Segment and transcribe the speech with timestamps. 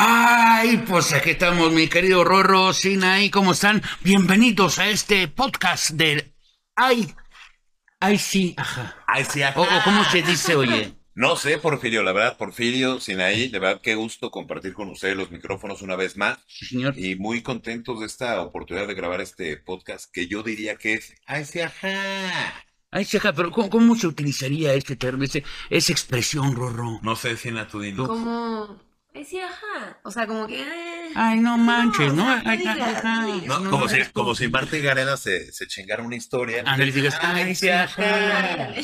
[0.00, 3.82] Ay, pues aquí estamos, mi querido Rorro, Sinaí, ¿cómo están?
[4.04, 6.36] Bienvenidos a este podcast del...
[6.76, 7.12] Ay,
[7.98, 8.94] ay sí, ajá.
[9.08, 9.58] Ay, sí, ajá.
[9.58, 10.92] O, o ¿cómo se dice, oye?
[11.16, 15.32] No sé, Porfirio, la verdad, Porfirio, Sinaí, de verdad, qué gusto compartir con ustedes los
[15.32, 16.38] micrófonos una vez más.
[16.46, 16.96] Sí, señor.
[16.96, 21.12] Y muy contentos de esta oportunidad de grabar este podcast que yo diría que es.
[21.26, 22.54] Ay, sí, ajá.
[22.92, 27.00] Ay, sí, ajá, pero ¿cómo, cómo se utilizaría este término, ese- esa expresión, Rorro?
[27.02, 28.06] No sé, Sina, tú dilo.
[28.06, 28.80] Como,
[29.14, 29.98] ay, sí, ajá.
[30.02, 30.60] O sea, como que.
[30.60, 32.26] eh, Ay, no manches, ¿no?
[32.44, 33.26] Ay, ajá.
[33.70, 36.62] como si, es como si Marta y Gareda se, se chingara una historia.
[36.66, 38.74] Ah, no le digas, ay, sí, ajá.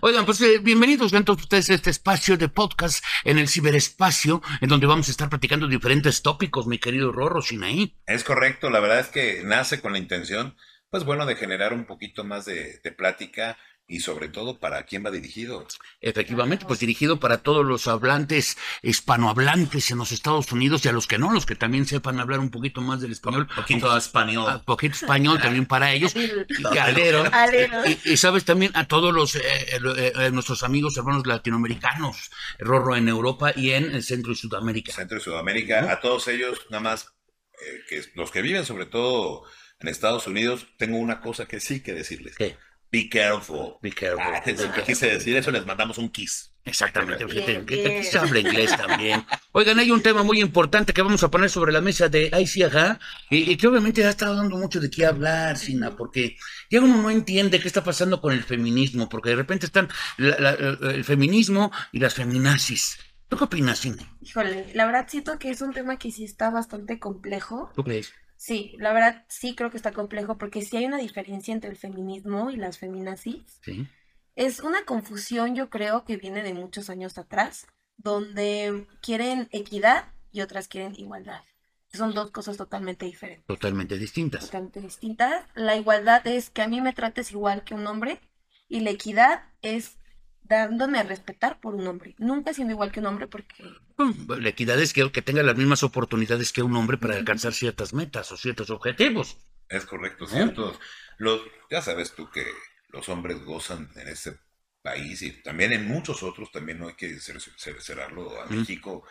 [0.00, 4.42] Oigan, pues eh, bienvenidos sean todos ustedes a este espacio de podcast en el ciberespacio,
[4.60, 7.96] en donde vamos a estar platicando diferentes tópicos, mi querido Rorro, Sinaí.
[8.06, 10.56] Es correcto, la verdad es que nace con la intención,
[10.90, 13.58] pues bueno, de generar un poquito más de, de plática
[13.88, 15.66] y sobre todo para quién va dirigido.
[16.00, 21.06] Efectivamente, pues dirigido para todos los hablantes, hispanohablantes en los Estados Unidos y a los
[21.06, 23.46] que no, los que también sepan hablar un poquito más del español.
[23.54, 24.62] Poquito Un español.
[24.64, 26.14] poquito español también para ellos.
[26.66, 26.78] Y.
[26.78, 27.24] Alero.
[27.86, 32.96] Y, y sabes también a todos los eh, eh, eh, nuestros amigos hermanos latinoamericanos, Rorro
[32.96, 34.92] en Europa y en el Centro y Sudamérica.
[34.92, 37.14] Centro y Sudamérica, a todos ellos, nada más,
[37.64, 39.44] eh, que los que viven sobre todo
[39.80, 42.36] en Estados Unidos, tengo una cosa que sí que decirles.
[42.36, 42.56] ¿Qué?
[42.90, 43.74] Be careful.
[43.82, 44.20] Be careful.
[44.22, 46.52] Ah, es lo que quise decir eso, les mandamos un kiss.
[46.64, 48.02] Exactamente, Bien, bien.
[48.02, 49.24] se habla inglés también.
[49.52, 52.46] Oigan, hay un tema muy importante que vamos a poner sobre la mesa de Ay,
[52.48, 52.98] sí, ajá,
[53.30, 56.36] y, y que obviamente ha estado dando mucho de qué hablar, Sina, porque
[56.68, 60.40] ya uno no entiende qué está pasando con el feminismo, porque de repente están la-
[60.40, 60.50] la-
[60.90, 62.98] el feminismo y las feminazis.
[63.28, 64.02] ¿Tú qué opinas, Sina?
[64.20, 67.70] Híjole, la verdad siento que es un tema que sí está bastante complejo.
[67.76, 68.12] ¿Tú crees?
[68.36, 71.76] Sí, la verdad sí creo que está complejo porque sí hay una diferencia entre el
[71.76, 73.60] feminismo y las feminazis.
[73.64, 73.88] Sí.
[74.34, 77.66] Es una confusión, yo creo, que viene de muchos años atrás,
[77.96, 81.42] donde quieren equidad y otras quieren igualdad.
[81.92, 84.44] Son dos cosas totalmente diferentes, Totalmente distintas.
[84.44, 85.46] totalmente distintas.
[85.54, 88.20] La igualdad es que a mí me trates igual que un hombre
[88.68, 89.96] y la equidad es
[90.48, 93.64] dándome a respetar por un hombre, nunca siendo igual que un hombre porque
[94.38, 97.92] La equidad es que, que tenga las mismas oportunidades que un hombre para alcanzar ciertas
[97.92, 99.36] metas o ciertos objetivos.
[99.68, 100.28] Es correcto, ¿Eh?
[100.28, 100.78] ¿cierto?
[101.18, 101.40] Los,
[101.70, 102.44] ya sabes tú que
[102.88, 104.38] los hombres gozan en este
[104.82, 108.46] país y también en muchos otros, también no hay que cer- cer- cerrarlo a.
[108.46, 109.04] México,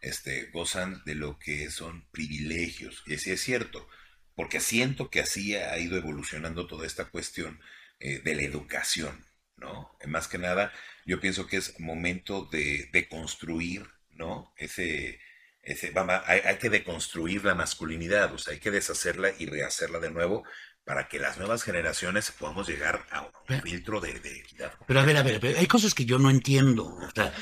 [0.00, 3.02] este, gozan de lo que son privilegios.
[3.06, 3.88] Y así es cierto,
[4.34, 7.58] porque siento que así ha ido evolucionando toda esta cuestión
[8.00, 9.24] eh, de la educación,
[9.64, 9.96] ¿no?
[10.00, 10.72] Eh, Más que nada,
[11.06, 14.52] yo pienso que es momento de, de construir, ¿no?
[14.56, 15.18] Ese,
[15.62, 19.98] ese, vamos, hay, hay que deconstruir la masculinidad, o sea, hay que deshacerla y rehacerla
[19.98, 20.44] de nuevo
[20.84, 24.70] para que las nuevas generaciones podamos llegar a un Pero- filtro de, de equidad.
[24.86, 26.84] Pero a ver, a ver, hay cosas que yo no entiendo.
[26.84, 27.32] O sea,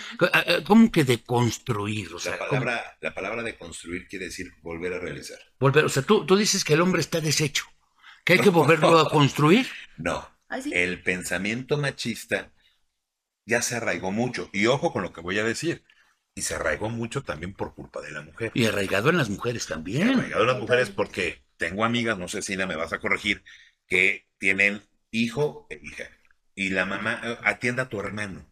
[0.64, 2.14] ¿cómo que de construir?
[2.14, 5.38] O sea, La ¿cómo- palabra, la palabra de construir quiere decir volver a realizar.
[5.58, 7.64] volver, o sea, tú, tú dices que el hombre está deshecho,
[8.24, 9.66] que hay que volverlo a construir.
[9.96, 10.70] No, Ay, sí.
[10.74, 12.52] el pensamiento machista
[13.46, 14.50] ya se arraigó mucho.
[14.52, 15.82] Y ojo con lo que voy a decir.
[16.34, 18.52] Y se arraigó mucho también por culpa de la mujer.
[18.54, 20.08] Y arraigado en las mujeres también.
[20.08, 23.42] arraigó en las mujeres porque tengo amigas, no sé si me vas a corregir,
[23.86, 26.04] que tienen hijo e hija.
[26.54, 28.46] Y la mamá eh, atienda a tu hermano.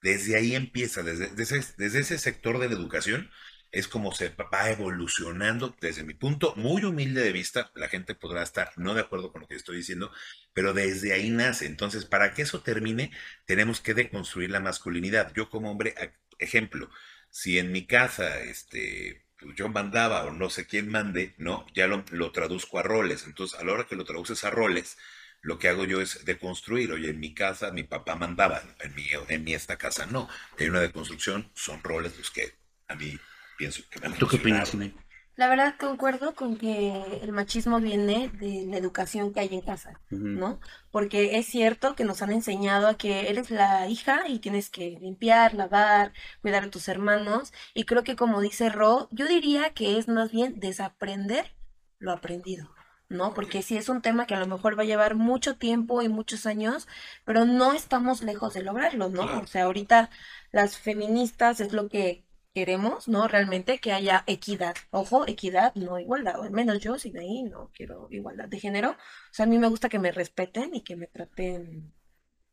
[0.00, 3.30] Desde ahí empieza, desde, desde, desde ese sector de la educación,
[3.72, 7.70] es como se va evolucionando desde mi punto muy humilde de vista.
[7.74, 10.12] La gente podrá estar no de acuerdo con lo que estoy diciendo,
[10.52, 11.66] pero desde ahí nace.
[11.66, 13.10] Entonces, para que eso termine,
[13.46, 15.32] tenemos que deconstruir la masculinidad.
[15.34, 15.94] Yo como hombre,
[16.38, 16.90] ejemplo,
[17.30, 21.66] si en mi casa, este, pues, yo mandaba o no sé quién mande, ¿no?
[21.74, 23.24] Ya lo, lo traduzco a roles.
[23.26, 24.98] Entonces, a la hora que lo traduces a roles,
[25.40, 26.92] lo que hago yo es deconstruir.
[26.92, 30.28] Oye, en mi casa mi papá mandaba, en mi, en mi esta casa no.
[30.58, 32.54] Hay una deconstrucción, son roles los que
[32.88, 33.18] a mí
[33.56, 34.70] pienso que ¿Tú qué opinas.
[34.70, 34.94] Sine?
[35.34, 39.98] La verdad concuerdo con que el machismo viene de la educación que hay en casa.
[40.10, 40.60] ¿no?
[40.90, 44.98] Porque es cierto que nos han enseñado a que eres la hija y tienes que
[45.00, 46.12] limpiar, lavar,
[46.42, 47.52] cuidar a tus hermanos.
[47.72, 51.56] Y creo que como dice Ro, yo diría que es más bien desaprender
[51.98, 52.70] lo aprendido,
[53.08, 53.32] ¿no?
[53.32, 56.10] Porque sí es un tema que a lo mejor va a llevar mucho tiempo y
[56.10, 56.86] muchos años,
[57.24, 59.40] pero no estamos lejos de lograrlo, ¿no?
[59.40, 60.10] O sea, ahorita
[60.50, 63.28] las feministas es lo que queremos, ¿no?
[63.28, 64.74] Realmente que haya equidad.
[64.90, 66.38] Ojo, equidad, no igualdad.
[66.40, 68.90] O al menos yo, sin ahí, no quiero igualdad de género.
[68.90, 68.96] O
[69.34, 71.92] sea, a mí me gusta que me respeten y que me traten,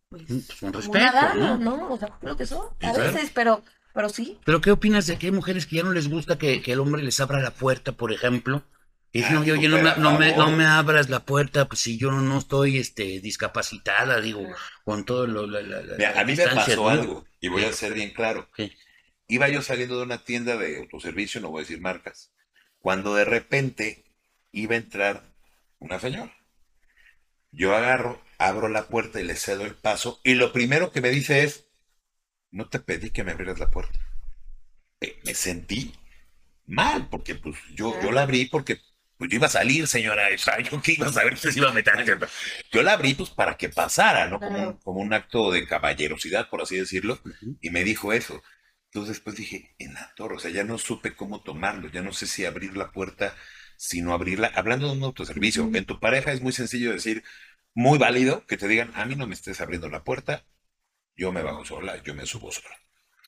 [0.10, 1.78] pues, Pues, con como respeto, una dama, ¿no?
[1.78, 1.94] ¿no?
[1.94, 2.68] O sea, lo que son.
[2.82, 3.64] A veces, pero,
[3.94, 4.40] pero sí.
[4.46, 6.80] Pero ¿qué opinas de que hay mujeres que ya no les gusta que, que el
[6.80, 8.64] hombre les abra la puerta, por ejemplo?
[9.12, 11.98] Y dicen, oye, oye, no me, no, me, no me abras la puerta, pues si
[11.98, 14.42] yo no estoy este, discapacitada, digo,
[14.86, 16.90] con todo lo, la, la- la- Mira, a mí me pasó ¿no?
[16.90, 18.48] algo, y voy a ser bien claro.
[18.56, 18.72] ¿Qué?
[19.30, 22.34] Iba yo saliendo de una tienda de autoservicio, no voy a decir marcas,
[22.80, 24.04] cuando de repente
[24.52, 25.24] iba a entrar
[25.78, 26.36] una señora.
[27.52, 31.12] Yo agarro, abro la puerta y le cedo el paso, y lo primero que me
[31.12, 31.70] dice es,
[32.52, 34.00] no te pedí que me abrieras la puerta.
[35.00, 35.94] Eh, me sentí
[36.66, 38.80] mal, porque pues yo, yo la abrí porque
[39.18, 40.30] pues yo iba a salir, señora,
[40.64, 41.94] yo que iba a saber que se iba a meter.
[42.72, 44.40] Yo la abrí pues para que pasara, ¿no?
[44.40, 47.20] Como un, como un acto de caballerosidad, por así decirlo,
[47.62, 48.42] y me dijo eso.
[48.92, 52.12] Entonces después dije, en la torre, o sea, ya no supe cómo tomarlo, ya no
[52.12, 53.36] sé si abrir la puerta,
[53.78, 54.52] si no abrirla.
[54.56, 57.24] Hablando de un autoservicio, en tu pareja es muy sencillo decir,
[57.76, 60.44] muy válido, que te digan, a mí no me estés abriendo la puerta,
[61.16, 62.76] yo me bajo sola, yo me subo sola.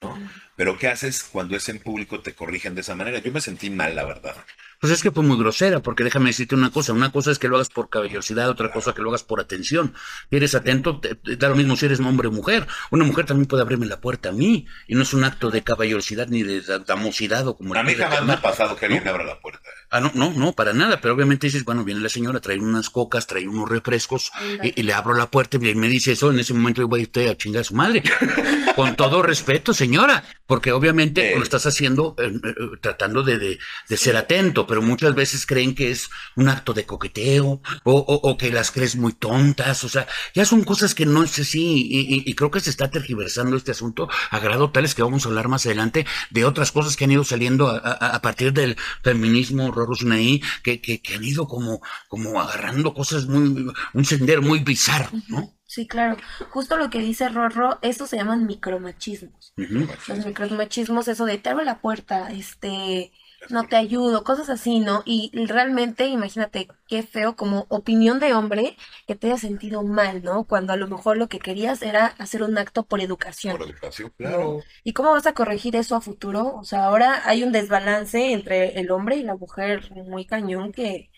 [0.01, 0.17] ¿no?
[0.55, 3.19] Pero ¿qué haces cuando es en público te corrigen de esa manera?
[3.19, 4.35] Yo me sentí mal, la verdad.
[4.81, 7.47] Pues es que fue muy grosera, porque déjame decirte una cosa, una cosa es que
[7.47, 9.93] lo hagas por caballerosidad, otra cosa que lo hagas por atención.
[10.31, 12.65] Si eres atento, te, te da lo mismo si eres hombre o mujer.
[12.89, 15.61] Una mujer también puede abrirme la puerta a mí, y no es un acto de
[15.61, 17.75] caballerosidad ni de damosidad o como...
[17.75, 19.69] A mí jamás me ha pasado que alguien me abra la puerta.
[19.93, 22.89] Ah, no, no, no, para nada, pero obviamente dices, bueno, viene la señora, trae unas
[22.89, 24.31] cocas, trae unos refrescos,
[24.63, 27.01] y, y, le abro la puerta y me dice eso, en ese momento yo voy
[27.01, 28.01] a irte a chingar a su madre.
[28.75, 31.37] Con todo respeto, señora, porque obviamente eh.
[31.37, 33.59] lo estás haciendo eh, eh, tratando de, de,
[33.89, 38.29] de, ser atento, pero muchas veces creen que es un acto de coqueteo o, o,
[38.29, 41.87] o, que las crees muy tontas, o sea, ya son cosas que no es así,
[41.89, 45.25] y, y, y, creo que se está tergiversando este asunto a grado tales que vamos
[45.25, 48.53] a hablar más adelante de otras cosas que han ido saliendo a, a, a partir
[48.53, 54.41] del feminismo, Rosnaí, que, que, que, han ido como, como agarrando cosas muy, un sendero
[54.41, 55.53] muy bizarro, ¿no?
[55.65, 56.17] Sí, claro.
[56.49, 59.53] Justo lo que dice Rorro, estos se llaman micromachismos.
[59.57, 60.07] Uh -huh.
[60.07, 63.13] Los micromachismos, eso de te abro la puerta, este,
[63.49, 65.03] no te ayudo, cosas así, ¿no?
[65.05, 68.77] Y realmente, imagínate qué feo como opinión de hombre
[69.07, 70.45] que te haya sentido mal, ¿no?
[70.45, 73.57] Cuando a lo mejor lo que querías era hacer un acto por educación.
[73.57, 74.59] Por educación, claro.
[74.83, 76.55] ¿Y cómo vas a corregir eso a futuro?
[76.55, 81.09] O sea, ahora hay un desbalance entre el hombre y la mujer muy cañón que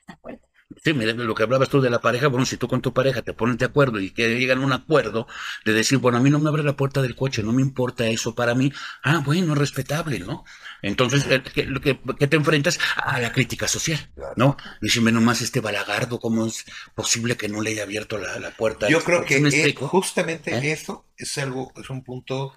[0.00, 0.47] está fuerte.
[0.84, 3.22] Sí, mira, lo que hablabas tú de la pareja, bueno, si tú con tu pareja
[3.22, 5.26] te pones de acuerdo y que llegan a un acuerdo
[5.64, 8.06] de decir, bueno, a mí no me abre la puerta del coche, no me importa
[8.06, 8.70] eso para mí,
[9.02, 10.44] ah, bueno, respetable, ¿no?
[10.82, 11.24] Entonces,
[11.54, 12.78] ¿qué, qué, qué te enfrentas?
[12.96, 13.98] A la crítica social,
[14.36, 14.58] ¿no?
[14.82, 18.90] Dicime nomás este balagardo, ¿cómo es posible que no le haya abierto la, la puerta?
[18.90, 20.72] Yo creo que es, justamente ¿Eh?
[20.72, 22.54] eso es algo, es un punto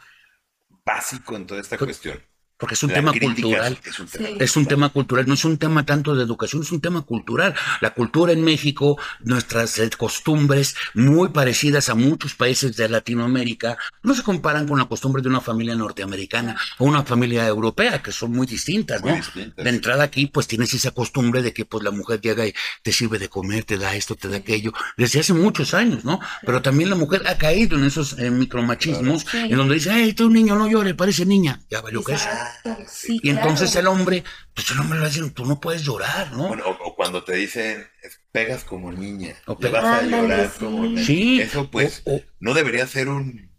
[0.85, 2.30] básico en toda esta pues, cuestión.
[2.61, 3.79] Porque es un la tema cultural.
[3.83, 4.35] Es un tema, sí.
[4.39, 7.55] es un tema cultural, no es un tema tanto de educación, es un tema cultural.
[7.81, 14.13] La cultura en México, nuestras eh, costumbres muy parecidas a muchos países de Latinoamérica, no
[14.13, 18.31] se comparan con la costumbre de una familia norteamericana o una familia europea, que son
[18.31, 19.07] muy distintas, ¿no?
[19.09, 19.65] Muy distintas.
[19.65, 22.53] De entrada aquí, pues tienes esa costumbre de que pues la mujer llega y
[22.83, 26.19] te sirve de comer, te da esto, te da aquello, desde hace muchos años, ¿no?
[26.45, 29.37] Pero también la mujer ha caído en esos eh, micromachismos, sí.
[29.49, 31.59] en donde dice, ay, tú niño no llore, parece niña.
[31.71, 32.27] Ya valió que es.
[32.87, 33.91] Sí, y entonces claro.
[33.91, 36.47] el hombre, pues el hombre le va a decir, tú no puedes llorar, ¿no?
[36.47, 37.87] Bueno, o, o, cuando te dicen,
[38.31, 40.59] pegas como niña, o te vas a llorar sí.
[40.59, 41.03] como niña.
[41.03, 41.41] Sí.
[41.41, 43.51] Eso pues O- o- no debería ser un,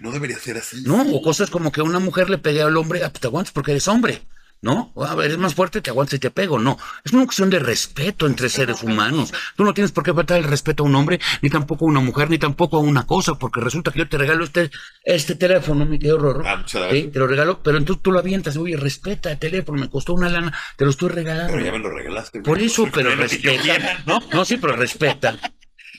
[0.00, 0.82] no debería ser así.
[0.84, 3.52] No, o cosas como que una mujer le pegue al hombre, ah, pues te aguantas
[3.52, 4.22] porque eres hombre,
[4.60, 4.92] ¿no?
[4.96, 6.78] A ver, eres más fuerte, te aguantas y te pego, no.
[7.04, 9.32] Es una cuestión de respeto entre seres humanos.
[9.56, 12.00] Tú no tienes por qué faltar el respeto a un hombre, ni tampoco a una
[12.00, 14.70] mujer, ni tampoco a una cosa, porque resulta que yo te regalo este,
[15.04, 16.44] este teléfono, mi querido Rorro.
[16.46, 19.88] Ah, Sí, te lo regalo, pero entonces tú lo avientas, oye, respeta el teléfono, me
[19.88, 21.52] costó una lana, te lo estoy regalando.
[21.52, 22.40] Pero ya me lo regalaste.
[22.40, 24.02] Por eso, pero respeta.
[24.06, 24.20] ¿no?
[24.32, 25.36] No, sí, pero respeta.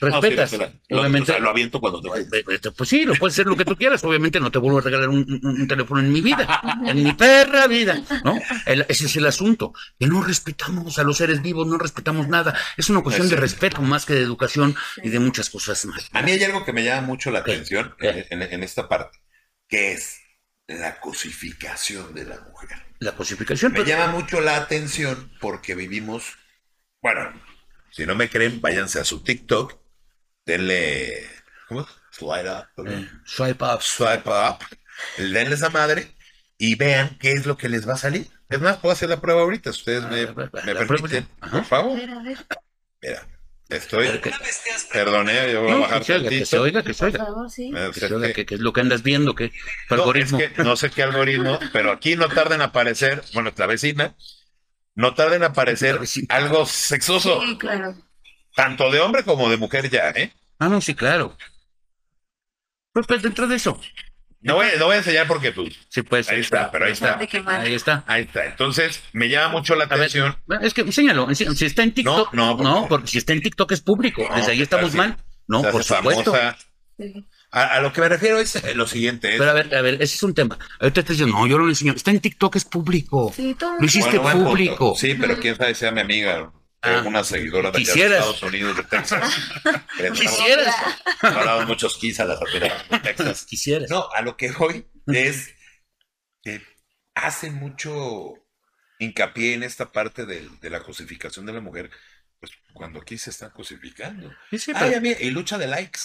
[0.01, 0.53] No, sí, Respetas.
[0.89, 1.31] Lo- Obviamente.
[1.31, 2.31] o sea, lo aviento cuando te vayas.
[2.33, 4.03] Eh, eh, Pues sí, lo puedes hacer lo que tú quieras.
[4.03, 7.13] Obviamente no te vuelvo a regalar un, un- un teléfono en mi vida, en mi
[7.13, 8.39] perra vida, ¿no?
[8.65, 9.73] El- ese es el asunto.
[9.99, 12.57] Que no respetamos a los seres vivos, no respetamos nada.
[12.77, 16.09] Es una cuestión Es de respeto más que de educación y de muchas cosas más.
[16.13, 17.51] A mí hay algo que me llama mucho la ¿Qué?
[17.53, 18.27] atención ¿Qué?
[18.29, 19.17] en, en- en esta parte,
[19.67, 20.19] que es
[20.67, 22.69] la cosificación de la mujer.
[22.99, 23.71] La cosificación.
[23.71, 26.33] Me pero- llama mucho la atención porque vivimos,
[27.01, 27.31] bueno,
[27.91, 29.78] si no me creen, váyanse a su TikTok,
[30.49, 31.29] denle,
[31.67, 31.87] ¿cómo?
[32.11, 33.81] Slide up, eh, swipe up.
[33.81, 34.57] swipe up,
[35.17, 36.11] denle esa madre
[36.57, 38.27] y vean qué es lo que les va a salir.
[38.49, 41.27] Es más, puedo hacer la prueba ahorita, si ustedes me, A ver, me la permiten,
[41.51, 41.95] por favor.
[41.97, 42.37] ver, a ver,
[43.01, 43.27] Mira,
[43.69, 44.21] estoy, eh,
[45.53, 47.25] yo voy a no, bajar que se oiga, que se oiga, que se por oiga.
[47.25, 47.71] favor, sí.
[47.71, 49.51] Que se es oiga, que- que, que es lo que andas viendo, que
[49.89, 50.39] No, algoritmo.
[50.39, 54.15] es que no sé qué algoritmo, pero aquí no tarda en aparecer, bueno, la vecina,
[54.95, 57.95] no tarda en aparecer algo sexoso, Sí, claro.
[58.55, 60.33] tanto de hombre como de mujer ya, ¿eh?
[60.59, 61.35] Ah, no, sí, claro.
[62.93, 63.79] Pues, pues dentro de eso.
[64.41, 65.67] No voy, no voy a enseñar porque tú.
[65.89, 66.29] Sí, pues.
[66.29, 67.17] Ahí está, pero ahí está.
[67.17, 68.03] Ahí está.
[68.07, 68.45] Ahí está.
[68.45, 70.37] Entonces, me llama mucho la ver, atención.
[70.61, 71.33] es que enséñalo.
[71.35, 74.25] Si está en TikTok, No, no, porque- no, porque si está en TikTok es público.
[74.29, 75.17] No, Desde ahí estamos así mal.
[75.47, 76.31] No, por supuesto.
[76.33, 76.57] famosa.
[77.51, 79.31] A, a lo que me refiero es eh, lo siguiente.
[79.33, 80.57] es- Pero a ver, a ver, ese es un tema.
[80.79, 81.93] Ahorita te diciendo, no, yo no lo enseño.
[81.93, 83.33] Está en TikTok, es público.
[83.35, 84.93] Sí, todo Lo hiciste Bueno, público.
[84.95, 86.51] Sí, pero quién sabe si sea mi amiga,
[86.81, 86.97] Ah.
[86.99, 88.17] alguna seguidora de de.
[88.19, 89.33] Estados Unidos, de Texas.
[90.13, 90.75] Quisieras.
[91.21, 93.45] Hablamos muchos quis a la rapera de Texas.
[93.45, 93.89] Quisieras.
[93.89, 95.53] No, a lo que voy es
[96.41, 96.61] que
[97.15, 98.33] hace mucho
[98.99, 101.89] hincapié en esta parte del- de, la cosificación de la mujer,
[102.39, 104.31] pues cuando aquí se están cosificando.
[104.49, 105.99] Sí, sí, Ay, pero- mí, y lucha de likes.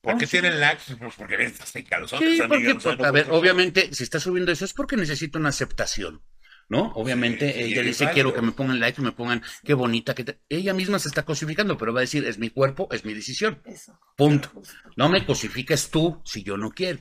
[0.00, 0.32] ¿Por Ah, qué sí.
[0.32, 0.94] tienen likes?
[0.96, 3.26] Pues porque ven, estás en calzones, Sí, amiga, porque, o sea, porque, no a ver,
[3.30, 6.22] obviamente, si está subiendo eso es porque necesita una aceptación,
[6.68, 6.92] ¿no?
[6.94, 8.14] Obviamente, Sí, ella dice, válido.
[8.14, 10.40] quiero que me pongan like, que me pongan, qué bonita, que te-".
[10.48, 13.62] ella misma se está cosificando, pero va a decir, es mi cuerpo, es mi decisión,
[13.64, 13.98] Eso.
[14.16, 14.50] punto.
[14.96, 17.00] No me cosificas tú si yo no quiero,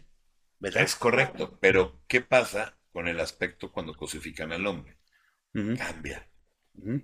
[0.60, 0.84] ¿verdad?
[0.84, 4.98] Es correcto, pero ¿qué pasa con el aspecto cuando cosifican al hombre?
[5.78, 6.30] Cambia.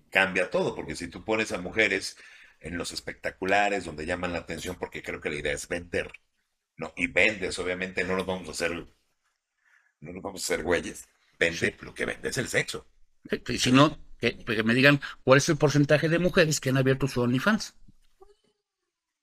[0.10, 2.17] cambia todo, porque si tú pones a mujeres
[2.60, 6.12] en los espectaculares donde llaman la atención, porque creo que la idea es vender,
[6.77, 6.93] ¿no?
[6.96, 11.08] Y vendes, obviamente no nos vamos a hacer, no nos vamos a hacer güeyes.
[11.39, 12.85] Vende, lo que vende es el sexo.
[13.47, 16.77] Y si no, que, que me digan cuál es el porcentaje de mujeres que han
[16.77, 17.75] abierto su OnlyFans.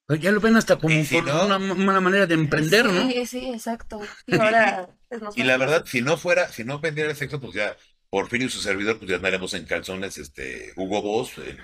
[0.07, 3.09] Pues ya lo ven hasta como si no- una, una manera de emprender, ¿no?
[3.09, 4.01] Sí, sí, exacto.
[4.27, 4.89] Y ahora
[5.35, 7.75] Y la verdad, si no fuera, si no vendiera el sexo, pues ya,
[8.09, 11.57] Porfirio y su servidor, pues ya andaremos en calzones, este, Hugo Boss, eh,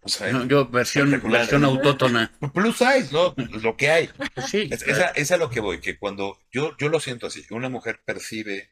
[0.00, 2.32] o sea, No, yo versión, versión autótona.
[2.52, 3.34] plus size, ¿no?
[3.36, 4.10] Es lo que hay.
[4.34, 4.68] Pues sí.
[4.70, 7.44] Es, es a, es a lo que voy, que cuando yo, yo lo siento así,
[7.50, 8.70] una mujer percibe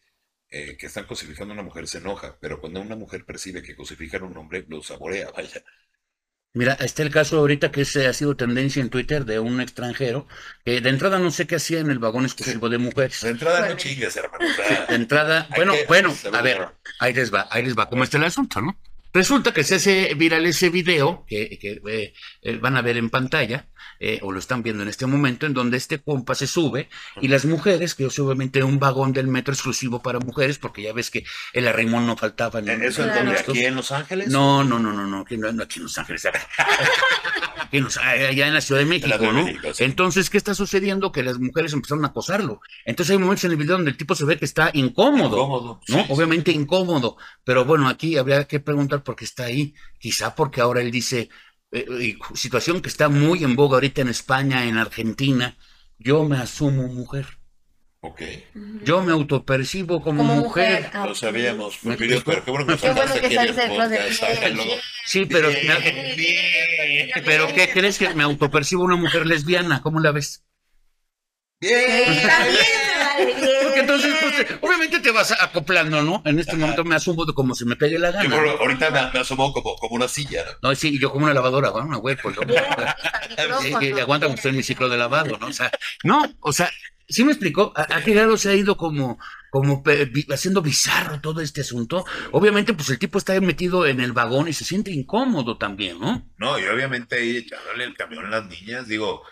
[0.51, 3.77] eh, que están cosificando a una mujer, se enoja, pero cuando una mujer percibe que
[3.77, 5.63] cosifican a un hombre, lo saborea, vaya.
[6.55, 10.27] Mira, está el caso ahorita que se ha sido tendencia en Twitter de un extranjero
[10.65, 13.21] que de entrada no sé qué hacía en el vagón exclusivo de mujeres.
[13.21, 14.45] De entrada no chingues, hermano.
[14.49, 17.89] o sea, De entrada, bueno, que- bueno, a ver, ahí les va, ahí les va,
[17.91, 18.79] ¿cómo está el asunto, no?
[19.17, 23.09] Resulta que se hace viral ese video que, que, eh, eh, van a ver en
[23.09, 23.67] pantalla,
[23.99, 26.91] eh, o lo están viendo en este momento, en donde este compa se sube
[27.23, 30.93] y las mujeres, que es obviamente un vagón del metro exclusivo para mujeres, porque ya
[30.93, 33.39] ves que el arrimón no faltaba en ¿Eso en donde?
[33.39, 34.29] ¿Aquí en Los Ángeles?
[34.29, 36.29] No, no, no, no, no, aquí no, no, aquí en Los Ángeles.
[37.67, 39.45] Aquí en Los- allá en la Ciudad de México, de ¿no?
[39.45, 39.85] México, sí.
[39.85, 41.13] Entonces, ¿qué está sucediendo?
[41.13, 42.61] Que las mujeres empezaron a acosarlo.
[42.85, 45.37] Entonces hay momentos en el video donde el tipo se ve que está incómodo.
[45.37, 45.99] Incómodo, ¿no?
[45.99, 47.17] sí, Obviamente incómodo.
[47.45, 49.75] Pero bueno, aquí habría que preguntar por qué está ahí.
[49.99, 51.29] Quizá porque ahora él dice,
[51.73, 55.57] eh, y situación que está muy en boga ahorita en España, en Argentina,
[55.99, 57.27] yo me asumo mujer.
[58.01, 58.23] Ok,
[58.55, 58.81] Ujú.
[58.85, 60.83] Yo me autopercibo como, Como mujer.
[60.83, 60.91] mujer.
[60.95, 62.23] Ah, lo sabíamos, Me explico.
[62.27, 64.65] pero qué bueno que Qué bueno que sácalo.
[64.65, 64.79] bien.
[65.07, 69.83] Sí, pero, Bien, bien, pero ¿qué crees que me autopercibo una mujer lesbiana?
[69.83, 70.45] ¿Cómo la ves?
[71.61, 71.75] bien.
[73.17, 74.19] Bien, Porque entonces, bien.
[74.21, 76.23] pues, te- obviamente te vas acoplando, ¿no?
[76.27, 78.51] En este momento me asumo de como se me pegue la Yo gana.
[78.61, 80.69] ahorita me, me asomó como, como una silla, ¿no?
[80.71, 82.43] No, sí, yo como una lavadora, bueno, una güey, pues, ¿no?
[84.03, 85.47] Aguanta como estoy en mi ciclo de lavado, ¿no?
[85.47, 85.71] O sea,
[86.05, 86.71] no, o sea,
[87.09, 89.19] sí me explicó a, qué grado se ha ido como,
[89.51, 89.83] como
[90.33, 92.05] haciendo bizarro todo este asunto.
[92.33, 96.29] Obviamente, pues el tipo está metido en el vagón y se siente incómodo también, ¿no?
[96.39, 99.23] No, y obviamente ahí echándole el camión a las niñas, digo,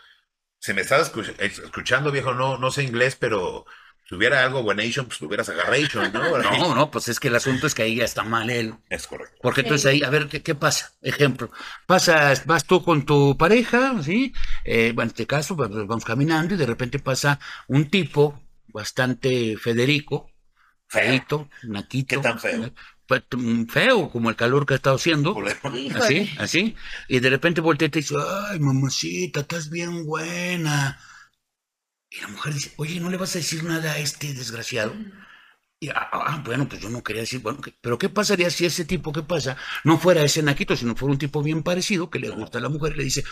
[0.58, 3.66] se me estaba escuch- escuchando, viejo, no, no sé inglés, pero
[4.14, 6.38] si hubiera algo Buenation, pues tuvieras agarration, ¿no?
[6.58, 8.74] No, no, pues es que el asunto es que ahí ya está mal él.
[8.88, 9.36] Es correcto.
[9.42, 10.92] Porque entonces ahí, a ver, ¿qué, qué pasa?
[11.02, 11.50] Ejemplo,
[11.86, 14.32] pasas, vas tú con tu pareja, ¿sí?
[14.64, 19.56] Eh, bueno, en este caso, pues, vamos caminando y de repente pasa un tipo bastante
[19.56, 20.30] Federico,
[20.86, 22.16] feito, naquito.
[22.16, 22.72] ¿Qué tan feo?
[23.06, 25.36] Pues, mm, feo, como el calor que ha estado haciendo.
[25.96, 26.76] Así, así.
[27.08, 28.14] Y de repente voltea y te dice,
[28.48, 30.98] ay, mamacita, estás bien buena.
[32.16, 34.94] Y la mujer dice, oye, ¿no le vas a decir nada a este desgraciado?
[35.80, 38.64] Y, ah, ah, bueno, pues yo no quería decir, bueno, ¿qué- pero ¿qué pasaría si
[38.66, 42.18] ese tipo que pasa no fuera ese naquito, sino fuera un tipo bien parecido que
[42.20, 43.24] le gusta a la mujer y le dice,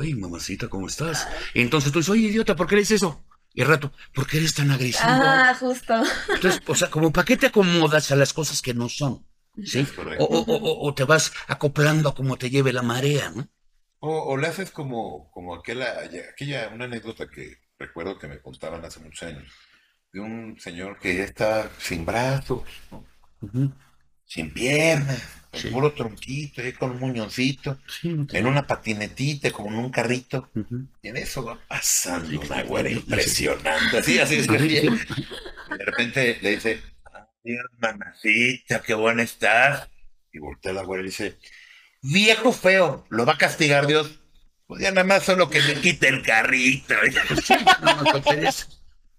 [0.00, 1.28] ay, mamacita, ¿cómo estás?
[1.54, 3.24] Y entonces tú dices, oye, idiota, ¿por qué le dices eso?
[3.54, 5.08] Y el rato, ¿por qué eres tan agresivo?
[5.12, 5.94] Ah, justo.
[6.34, 9.26] Entonces, o sea, como para qué te acomodas a las cosas que no son,
[9.64, 9.86] ¿sí?
[10.18, 13.48] O, o- o- o te vas acoplando a como te lleve la marea, ¿no?
[14.00, 15.98] O, o le haces como, como aquella,
[16.32, 19.44] aquella, una anécdota que recuerdo que me contaban hace muchos años,
[20.12, 22.62] de un señor que ya está sin brazos,
[24.24, 25.68] sin piernas, con Sí.
[25.68, 29.90] puro tronquito, ahí con un muñoncito, Sí, no te- en una patinetita, como en un
[29.90, 30.50] carrito.
[31.02, 33.98] Y en eso va pasando Sí, una güera impresionante.
[33.98, 36.82] Así, así que De repente le dice,
[37.12, 39.88] ay, hermanacita, qué buena estás.
[40.32, 41.38] Y voltea la güera y dice,
[42.02, 44.20] viejo feo, ¿lo va a castigar Dios?
[44.68, 46.94] Pues ya nada más solo que me quite el carrito.
[48.36, 48.66] Eso.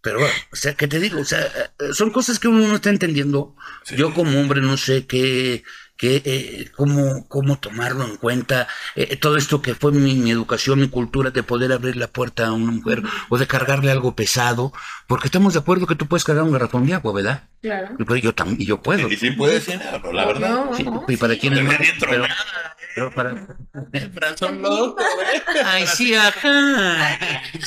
[0.01, 1.19] Pero bueno, o sea, ¿qué te digo?
[1.19, 3.55] O sea, eh, son cosas que uno no está entendiendo.
[3.83, 3.95] Sí.
[3.95, 5.63] Yo como hombre no sé qué,
[5.99, 10.79] que eh, cómo, cómo tomarlo en cuenta, eh, todo esto que fue mi, mi, educación,
[10.79, 14.71] mi cultura, de poder abrir la puerta a una mujer o de cargarle algo pesado,
[15.07, 17.49] porque estamos de acuerdo que tú puedes cargar un garrafón de agua, ¿verdad?
[17.61, 17.97] Claro.
[17.99, 19.09] Y pues yo también, yo puedo.
[19.09, 20.49] Y sí puedes llenarlo, la verdad.
[20.49, 21.39] No, Sí, no, y para sí.
[21.41, 22.77] quienes No pero, nada.
[22.95, 25.41] pero para, Son locos, güey.
[25.65, 27.09] ay, sí, ajá.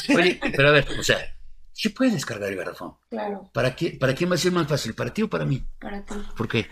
[0.16, 1.18] Oye, pero a ver, o sea,
[1.74, 2.94] sí puedes descargar el garrafón.
[3.10, 4.94] Claro, ¿Para, qué, ¿Para quién va a ser más fácil?
[4.94, 5.62] ¿Para ti o para mí?
[5.78, 6.14] para ti.
[6.34, 6.66] ¿Por qué?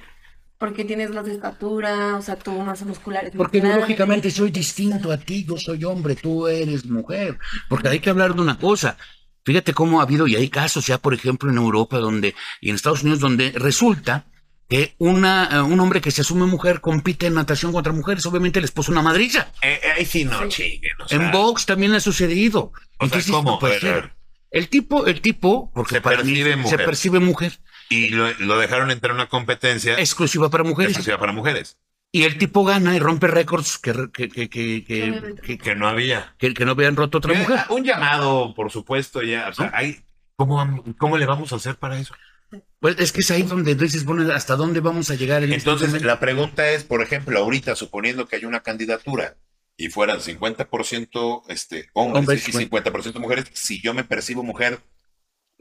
[0.60, 3.76] Porque tienes más estatura, o sea, tu masa muscular es más Porque grande.
[3.78, 7.38] biológicamente soy distinto a ti, yo soy hombre, tú eres mujer.
[7.68, 8.98] Porque hay que hablar de una cosa.
[9.42, 12.76] Fíjate cómo ha habido, y hay casos ya, por ejemplo, en Europa donde, y en
[12.76, 14.26] Estados Unidos, donde resulta
[14.68, 18.60] que una, eh, un hombre que se asume mujer compite en natación contra mujeres, obviamente
[18.60, 19.50] les puso una madrilla.
[19.62, 22.64] Eh, eh, ahí sí no chinguen, o sea, en box también ha sucedido.
[22.64, 23.58] O sea, Entonces, ¿cómo?
[23.58, 24.12] ver.
[24.50, 26.84] El tipo, el tipo, porque Se para mí percibe se mujer.
[26.84, 27.58] percibe mujer,
[27.90, 30.92] Y lo, lo dejaron entrar en una competencia exclusiva para mujeres.
[30.92, 31.76] exclusiva para mujeres,
[32.12, 35.42] Y el tipo gana y rompe récords que, que, que, que, que, Obviamente.
[35.42, 36.35] que- que no había.
[36.38, 37.59] que- que no habían roto otra mujer.
[37.68, 39.49] Un llamado, por supuesto, ya.
[39.49, 40.00] O sea, hay,
[40.37, 42.14] ¿cómo, ¿cómo le vamos a hacer para eso?
[42.80, 45.42] Pues es que es ahí donde dices, bueno, ¿hasta dónde vamos a llegar?
[45.42, 46.06] En este Entonces, momento?
[46.06, 49.37] la pregunta es, por ejemplo, ahorita, suponiendo que hay una candidatura
[49.76, 54.80] y fueran 50% este, hombres Hombres, y 50% mujeres, si yo me percibo mujer,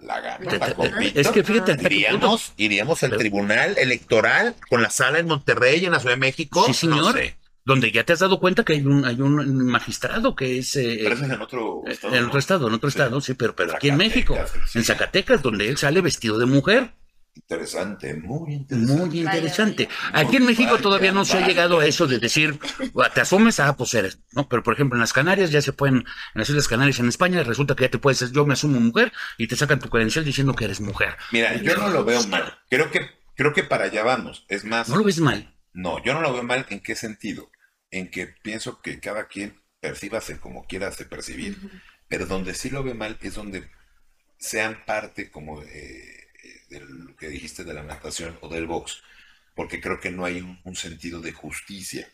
[0.02, 1.20] la gano, la Te- te- compito.
[1.20, 6.00] es que fíjate, Iríamos, iríamos al tribunal electoral con la sala en Monterrey, en la
[6.00, 6.64] Ciudad de México.
[6.68, 6.98] Sí, señor.
[6.98, 10.58] No sé, donde ya te has dado cuenta que hay un, hay un magistrado que
[10.60, 12.16] es eh, pero eso es en otro eh, estado.
[12.16, 12.28] en ¿no?
[12.28, 12.98] otro estado, en otro Sí.
[12.98, 14.36] estado, sí, pero, pero aquí en México,
[14.68, 14.80] sí.
[14.80, 16.92] en Zacatecas, donde él sale vestido de mujer.
[17.36, 18.94] Interesante, muy interesante.
[19.06, 19.90] Muy interesante.
[20.12, 20.28] vaya.
[20.28, 22.60] Aquí en México Vaya, todavía no se ha llegado a eso de decir,
[23.02, 24.48] "Ah, te asumes, ah, pues eres, ¿no?
[24.50, 27.42] Pero por ejemplo, en las Canarias ya se pueden, en las Islas Canarias, en España,
[27.44, 30.26] resulta que ya te puedes, decir, yo me asumo mujer y te sacan tu credencial
[30.26, 31.16] diciendo que eres mujer.
[31.32, 32.60] Mira, yo no lo veo mal.
[32.70, 34.46] Creo que, creo que para allá vamos.
[34.50, 35.56] Es más, ¿No lo ves mal?
[35.74, 36.66] No, yo no lo veo mal.
[36.70, 37.50] ¿En qué sentido?
[37.92, 41.58] En que pienso que cada quien percíbase como quiera se percibir.
[42.08, 43.70] Pero donde sí lo veo mal es donde
[44.38, 46.19] sean parte como de,
[46.70, 49.02] de lo que dijiste de la natación o del box.
[49.56, 52.10] Porque creo que no hay un, un sentido de justicia,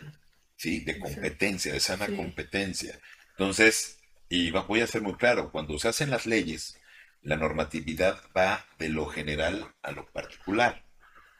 [0.55, 0.81] ¿sí?
[0.81, 2.15] De competencia, de sana Sí.
[2.15, 2.99] competencia.
[3.31, 6.77] Entonces, y va- voy a ser muy claro, cuando se hacen las leyes,
[7.21, 10.83] la normatividad va de lo general a lo particular.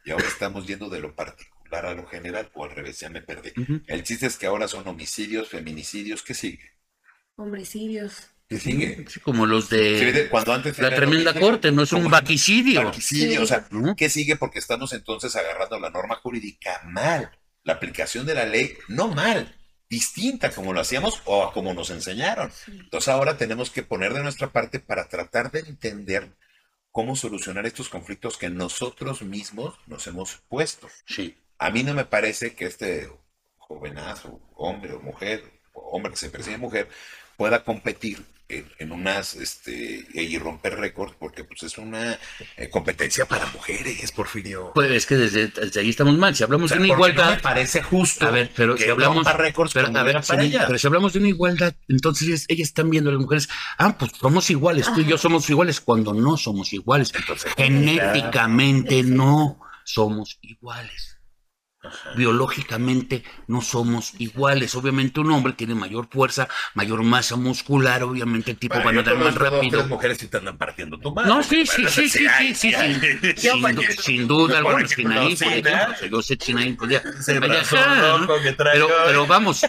[0.06, 3.22] Y ahora estamos yendo de lo particular a lo general, o al revés, ya me
[3.22, 3.54] perdí.
[3.58, 3.82] Ujú.
[3.88, 6.72] El chiste es que ahora son homicidios, feminicidios, ¿qué sigue?
[7.38, 8.28] Hombrecidios.
[8.48, 9.06] ¿Qué sigue?
[9.08, 12.84] Sí, como los Sí, de Cuando antes la tremenda homicidio, corte, no es un vaquicidio.
[12.84, 13.68] Vaquicidio, o sea.
[13.98, 14.36] ¿qué sigue?
[14.36, 17.32] Porque estamos entonces agarrando la norma jurídica mal.
[17.64, 19.56] La aplicación de la ley, no mal,
[19.90, 22.52] distinta como lo hacíamos o a como nos enseñaron.
[22.52, 22.78] Sí.
[22.80, 26.36] Entonces ahora tenemos que poner de nuestra parte para tratar de entender
[26.92, 30.88] cómo solucionar estos conflictos que nosotros mismos nos hemos puesto.
[31.08, 31.36] Sí.
[31.58, 33.10] A mí no me parece que este
[33.58, 36.88] jovenazo, hombre o mujer, o hombre que se percibe mujer,
[37.38, 42.20] pueda competir en, en unas, este, y romper récords, porque pues es una
[42.58, 44.72] eh, competencia para mujeres, Porfirio.
[44.76, 46.36] Pues es que desde, desde ahí estamos mal.
[46.36, 48.76] Si hablamos O sea, de una porque no igualdad, me parece justo A ver, pero
[48.76, 50.66] que si hablamos, récords pero, a ver, ella.
[50.68, 53.98] pero si hablamos de una igualdad, entonces ellas, ellas están viendo a las mujeres, ah,
[53.98, 57.12] pues somos iguales, tú y yo somos iguales, cuando no somos iguales.
[57.16, 61.15] Entonces, Genéticamente no somos iguales.
[62.16, 64.76] Biológicamente no somos iguales.
[64.76, 68.94] Obviamente un hombre tiene mayor fuerza, mayor masa muscular, obviamente el tipo Bueno, va a
[69.04, 69.72] nadar más dos, rápido.
[69.80, 71.30] tres mujeres sí te andan partiendo tu madre.
[71.30, 72.74] No, sí, sí, sí, sí, sí,
[73.36, 73.54] sí,
[74.00, 75.72] sin, duda alguna, Sinaí, por ejemplo,
[76.02, 76.08] ¿no?
[76.08, 77.04] yo sé Sinaí, podía-.
[78.72, 79.62] Pero, pero vamos,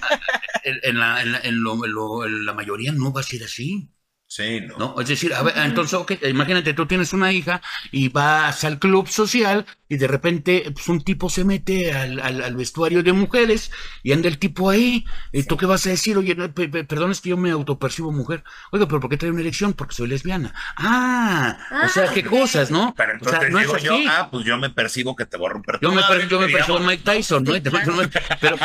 [0.64, 3.44] en la, en, la, en lo- en lo- en la mayoría no va a ser
[3.44, 3.88] así,
[4.28, 4.76] Sí, no.
[4.76, 5.00] ¿no?
[5.00, 7.62] Es decir, a ver, entonces, ok, imagínate, tú tienes una hija
[7.92, 12.42] y vas al club social y de repente pues, un tipo se mete al, al-
[12.42, 13.70] al vestuario de mujeres
[14.02, 15.04] y anda el tipo ahí.
[15.32, 16.18] ¿Y tú qué vas a decir?
[16.18, 18.42] Oye, perdón, es que yo me autopercibo mujer.
[18.72, 19.74] Oiga, pero ¿por qué trae una erección?
[19.74, 20.52] Porque soy lesbiana.
[20.76, 22.94] Ah, o sea, qué cosas, ¿no?
[22.96, 24.06] Pero o entonces sea, no es digo yo, así.
[24.10, 26.48] ah, pues yo me percibo que te voy a romper Yo me, madre, yo me
[26.48, 27.54] percibo Mike Tyson, ¿no?
[27.54, 27.94] Y te- Pero,
[28.40, 28.56] pero,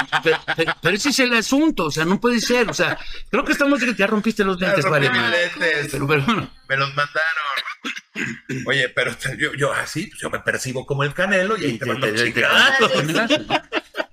[0.55, 2.97] pero- pero ese es el asunto, o sea, no puede ser, o sea,
[3.29, 5.51] creo que estamos de que ya rompiste los lentes, vale, madre.
[5.61, 5.91] Lentes.
[5.91, 8.65] Pero, pero bueno, Me los mandaron.
[8.65, 11.85] Oye, pero yo, yo así, pues yo me percibo como el canelo y ahí te
[11.85, 12.07] mando.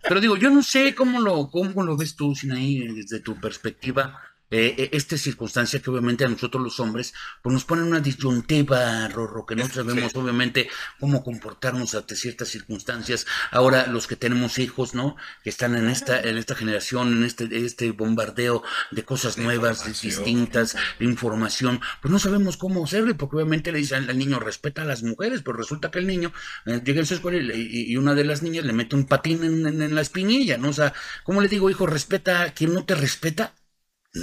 [0.03, 4.19] Pero digo, yo no sé cómo lo, cómo lo ves tú, Sinaí, desde tu perspectiva.
[4.51, 9.07] Eh, eh, esta circunstancia que obviamente a nosotros los hombres pues nos pone una disyuntiva,
[9.09, 13.27] Rorro, que no sabemos obviamente cómo comportarnos ante ciertas circunstancias.
[13.51, 15.17] Ahora los que tenemos hijos, ¿no?
[15.45, 20.77] Que están en esta, en esta generación, en este, este bombardeo de cosas nuevas, distintas,
[20.99, 24.87] de información, pues no sabemos cómo hacerle, porque obviamente le dicen al niño respeta a
[24.87, 26.33] las mujeres, pero resulta que el niño
[26.67, 29.83] eh, llega a su escuela y, una de las niñas le mete un patín en,
[29.83, 30.69] en la espinilla, ¿no?
[30.71, 33.53] O sea, ¿cómo le digo, hijo, respeta a quien no te respeta?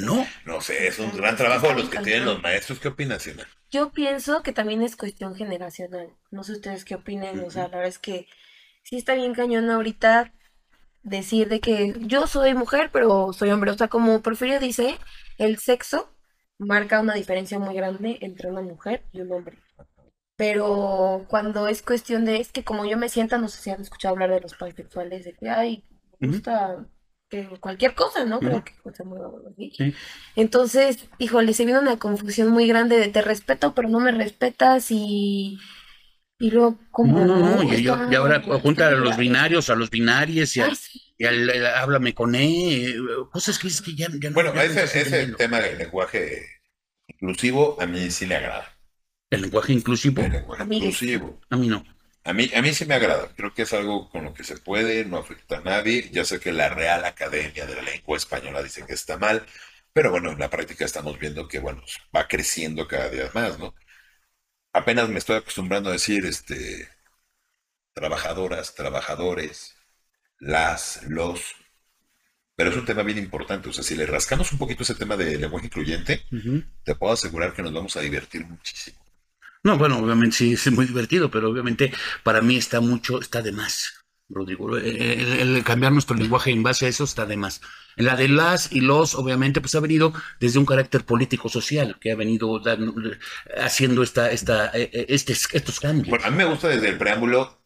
[0.01, 0.25] No.
[0.45, 2.79] No sé, es un gran trabajo los que tienen los maestros.
[2.79, 3.47] ¿Qué opinas, Sina?
[3.71, 6.10] Yo pienso que también es cuestión generacional.
[6.31, 7.39] No sé ustedes qué opinen.
[7.41, 8.27] O sea, la verdad es que
[8.84, 10.34] sí está bien cañón ahorita
[11.03, 13.71] decir de que yo soy mujer, pero soy hombre.
[13.71, 14.97] O sea, como Porfirio dice,
[15.38, 16.10] el sexo
[16.58, 19.58] marca una diferencia muy grande entre una mujer y un hombre.
[20.38, 23.81] Pero cuando es cuestión de, es que como yo me sienta, no sé si han
[23.81, 25.86] escuchado hablar de los pansexuales, de que, ay,
[26.19, 26.86] me gusta
[27.29, 28.39] que cualquier cosa, ¿no?
[28.39, 28.73] Creo que
[29.51, 29.95] así.
[30.35, 34.88] Entonces, híjole, se viene una confusión muy grande de te respeto, pero no me respetas
[34.89, 35.57] y...
[36.38, 37.17] Y luego, como...
[37.17, 40.61] No, no, no, y, ahora junta a los binarios, a los binarios y,
[41.25, 45.77] al, háblame con él, cosas que, es que ya, ya Bueno, ese, ese tema del
[45.77, 46.45] lenguaje
[47.07, 48.77] inclusivo a mí sí le agrada.
[49.29, 50.21] ¿El lenguaje inclusivo?
[50.21, 51.39] El lenguaje inclusivo.
[51.49, 51.85] A mí no.
[52.25, 54.57] A mí, a mí sí me agrada, creo que es algo con lo que se
[54.57, 56.09] puede, no afecta a nadie.
[56.11, 59.45] Ya sé que la Real Academia de la Lengua Española dice que está mal,
[59.93, 61.83] pero bueno, en la práctica estamos viendo que, bueno,
[62.15, 63.75] va creciendo cada día más, ¿no?
[64.73, 66.88] Apenas me estoy acostumbrando a decir, este,
[67.93, 69.75] trabajadoras, trabajadores,
[70.39, 71.55] las, los,
[72.55, 73.69] pero es un tema bien importante.
[73.69, 76.25] O sea, si le rascamos un poquito ese tema de lenguaje incluyente,
[76.83, 79.04] te puedo asegurar que nos vamos a divertir muchísimo.
[79.65, 83.51] No, bueno, obviamente sí, es muy divertido, pero obviamente para mí está mucho, está de
[83.51, 84.78] más, Rodrigo.
[84.78, 87.62] El, cambiar nuestro lenguaje en base a eso está de más.
[87.97, 92.12] En la de las y los, obviamente, pues ha venido desde un carácter político-social que
[92.12, 92.62] ha venido
[93.58, 96.10] haciendo esta, esta, este, estos cambios.
[96.10, 97.60] Bueno, a mí me gusta desde el preámbulo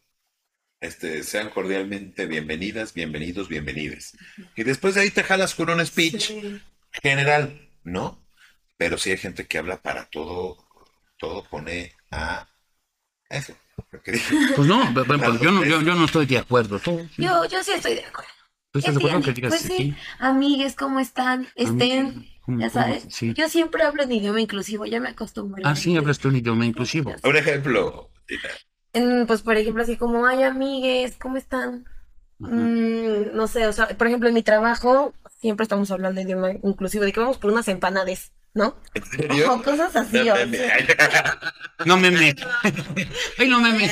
[0.80, 4.16] este, sean cordialmente bienvenidas, bienvenidos, bienvenides.
[4.56, 6.32] Y después de ahí te jalas con un speech
[7.02, 8.26] general, ¿no?
[8.78, 10.69] Pero sí hay gente que habla para todo
[11.20, 12.48] todo pone a
[13.28, 13.54] eso.
[14.56, 16.80] Pues no, pues yo no, yo, no estoy de acuerdo.
[17.16, 18.30] Yo, yo sí estoy de acuerdo.
[18.72, 21.48] ¿Tú estás de acuerdo que digas pues sí, amigues, ¿cómo están?
[21.56, 23.06] Estén, ya sabes.
[23.20, 25.62] Yo siempre hablo en idioma inclusivo, ya me acostumbré.
[25.64, 27.14] Ah, sí, hablas tú en idioma inclusivo.
[27.22, 28.10] Un ejemplo.
[29.26, 31.84] pues, por ejemplo, así como, ay, amigues, ¿cómo están?
[32.38, 36.52] Mm, no sé, o sea, por ejemplo, en mi trabajo siempre estamos hablando de idioma
[36.62, 38.32] inclusivo, de que vamos por unas empanadas.
[38.52, 38.76] ¿no?
[38.94, 39.52] ¿En serio?
[39.52, 40.28] O cosas así.
[41.84, 42.34] No me me.
[43.38, 43.90] Ay, no me me.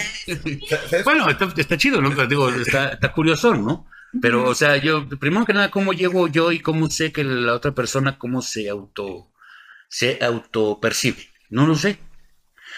[1.04, 2.11] Bueno, está, chido, ¿no?
[2.26, 3.87] Digo, está, está curioso, ¿no?
[4.20, 7.54] Pero, o sea, yo, primero que nada, ¿cómo llego yo y cómo sé que la
[7.54, 9.30] otra persona, cómo se auto,
[9.88, 11.28] se autopercibe?
[11.50, 11.98] No lo sé.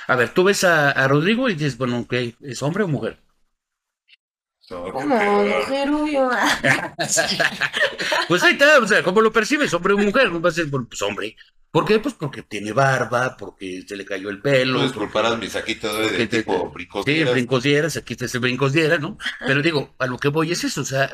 [0.06, 2.34] A ver, tú ves a, a Rodrigo y dices, bueno, ¿qué?
[2.40, 3.18] ¿Es hombre o mujer?
[4.70, 5.88] Como mujer,
[8.28, 9.74] pues ahí está, o sea, ¿cómo lo percibes?
[9.74, 10.30] ¿Hombre o mujer?
[10.32, 11.34] Va a ser, pues hombre.
[11.72, 11.98] ¿Por qué?
[11.98, 14.84] Pues porque tiene barba, porque se le cayó el pelo.
[14.84, 17.28] Disculparás mi saquito de, tipo brincosieras.
[17.28, 19.18] Sí, brincosieras, aquí está ese brincosiera, ¿no?
[19.44, 21.10] Pero digo, a lo que voy es eso, o sea,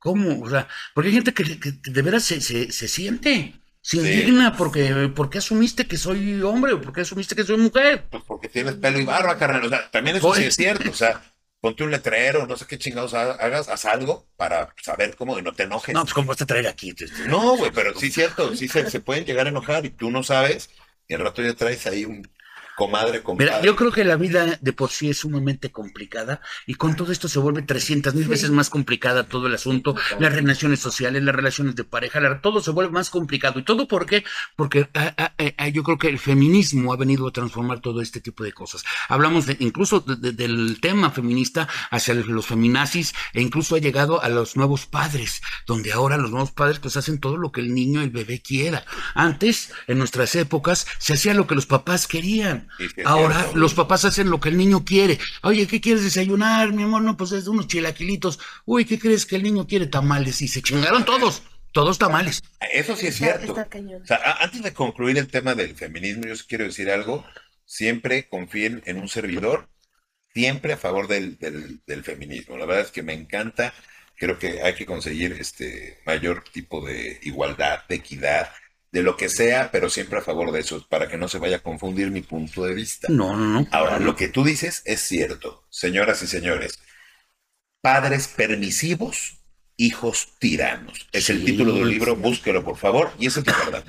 [0.00, 0.42] ¿cómo?
[0.42, 5.38] O sea, porque hay gente que, de veras se, se, siente, se indigna porque, porque
[5.38, 8.06] asumiste que soy hombre o porque asumiste que soy mujer.
[8.10, 9.64] Pues porque tienes pelo y barba, carnal.
[9.64, 11.22] O sea, también eso sí es cierto, o sea
[11.66, 15.52] ponte un letrero, no sé qué chingados hagas, haz algo para saber cómo y no
[15.52, 15.92] te enojes.
[15.92, 16.94] No, pues cómo vas a traer aquí.
[17.26, 20.12] No, güey, pero sí es cierto, sí se, se, pueden llegar a enojar y tú
[20.12, 20.70] no sabes,
[21.08, 22.22] y al rato ya traes ahí un
[22.76, 23.50] comadre, compadre.
[23.50, 27.10] Mira, yo creo que la vida de por sí es sumamente complicada y con todo
[27.10, 31.34] esto se vuelve 300 mil veces más complicada todo el asunto, las relaciones sociales, las
[31.34, 33.58] relaciones de pareja, todo se vuelve más complicado.
[33.58, 34.24] ¿Y todo por qué?
[34.56, 38.00] Porque ah, ah, eh, ah, yo creo que el feminismo ha venido a transformar todo
[38.00, 38.84] este tipo de cosas.
[39.08, 44.56] Hablamos de, incluso del tema feminista hacia los feminazis e incluso ha llegado a los
[44.56, 48.10] nuevos padres, donde ahora los nuevos padres pues hacen todo lo que el niño, el
[48.10, 48.84] bebé quiera.
[49.14, 52.65] Antes, en nuestras épocas, se hacía lo que los papás querían.
[53.04, 55.18] Ahora los papás hacen lo que el niño quiere.
[55.42, 57.02] Oye, ¿qué quieres desayunar, mi amor?
[57.02, 58.38] No, pues es unos chilaquilitos.
[58.64, 59.86] Uy, ¿qué crees que el niño quiere?
[59.86, 60.42] Tamales.
[60.42, 61.42] Y se chingaron todos.
[61.72, 62.42] Todos tamales.
[62.72, 63.52] Eso sí es cierto.
[63.52, 67.24] o sea, antes de concluir el tema del feminismo, yo quiero decir algo.
[67.66, 69.68] Siempre confíen en un servidor,
[70.32, 72.56] siempre a favor del, del feminismo.
[72.56, 73.74] La verdad es que me encanta.
[74.16, 78.50] Creo que hay que conseguir este mayor tipo de igualdad, de equidad,
[78.96, 81.56] de lo que sea, pero siempre a favor de eso, para que no se vaya
[81.56, 83.08] a confundir mi punto de vista.
[83.10, 83.68] No, no, no.
[83.70, 86.78] Ahora, lo que tú dices es cierto, señoras y señores.
[87.82, 89.36] Padres permisivos,
[89.76, 91.08] hijos tiranos.
[91.12, 93.84] Es el título del libro, búsquelo por favor, y eso es la verdad.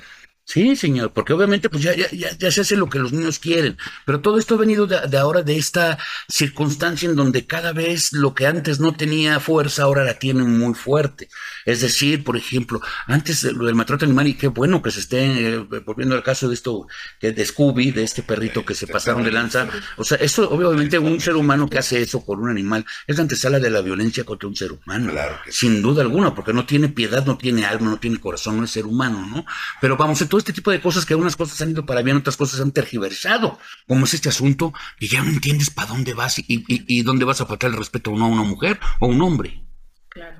[0.48, 3.76] Sí, señor, porque obviamente pues ya, ya, ya, se hace lo que los niños quieren,
[4.06, 8.34] pero todo esto ha venido de, ahora de esta circunstancia en donde cada vez lo
[8.34, 11.28] que antes no tenía fuerza ahora la tiene muy fuerte.
[11.66, 15.56] Es decir, por ejemplo, antes lo del maltrato animal y qué bueno que se esté
[15.56, 16.86] eh, volviendo al caso de esto
[17.20, 19.68] que de Scooby, de este perrito que se pasaron de lanza.
[19.98, 23.22] O sea, eso obviamente un ser humano que hace eso por un animal es la
[23.22, 25.10] antesala de la violencia contra un ser humano.
[25.10, 28.64] Claro sin duda alguna, porque no tiene piedad, no tiene alma, no tiene corazón, no
[28.64, 29.44] es ser humano, ¿no?
[29.80, 32.36] Pero vamos, entonces este tipo de cosas que algunas cosas han ido para bien, otras
[32.36, 36.44] cosas han tergiversado, como es este asunto que ya no entiendes para dónde vas y,
[36.46, 39.64] y, dónde vas a faltar el respeto no a una mujer o a un hombre.
[40.08, 40.38] Claro.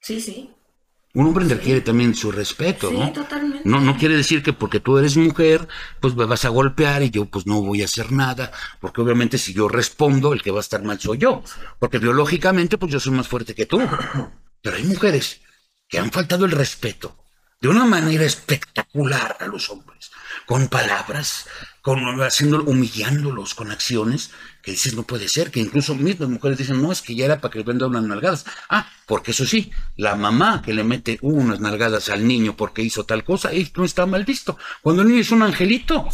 [0.00, 0.50] Sí, sí.
[1.14, 3.12] Un hombre requiere también su respeto, sí, ¿no?
[3.12, 3.68] Totalmente.
[3.68, 5.68] No, no quiere decir que porque tú eres mujer,
[6.00, 9.36] pues me vas a golpear y yo pues no voy a hacer nada, porque obviamente
[9.36, 11.42] si yo respondo, el que va a estar mal soy yo,
[11.78, 13.80] porque biológicamente pues yo soy más fuerte que tú.
[14.62, 15.42] Pero hay mujeres
[15.86, 17.21] que han faltado el respeto
[17.62, 20.10] de una manera espectacular a los hombres,
[20.46, 21.46] con palabras,
[21.80, 26.82] con haciendo, humillándolos con acciones que dices no puede ser, que incluso mismas mujeres dicen
[26.82, 28.44] no es que ya era para que le vendan unas nalgadas.
[28.68, 33.04] Ah, porque eso sí, la mamá que le mete unas nalgadas al niño porque hizo
[33.04, 34.58] tal cosa, esto no está mal visto.
[34.82, 36.08] Cuando el niño es un angelito,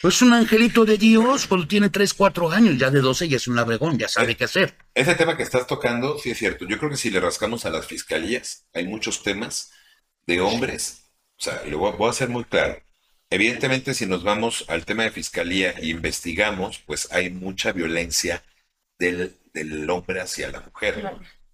[0.00, 3.48] pues un angelito de Dios cuando tiene 3, 4 años, ya de 12 ya es
[3.48, 4.78] un labregón, ya sabe qué hacer.
[4.94, 6.66] Ese tema que estás tocando, sí es cierto.
[6.68, 9.72] Yo creo que si le rascamos a las fiscalías, hay muchos temas
[10.26, 11.10] de hombres.
[11.38, 12.82] O sea, lo voy a hacer muy claro.
[13.30, 18.44] Evidentemente, si nos vamos al tema de fiscalía e investigamos, pues hay mucha violencia
[18.98, 21.12] del, del hombre hacia la mujer.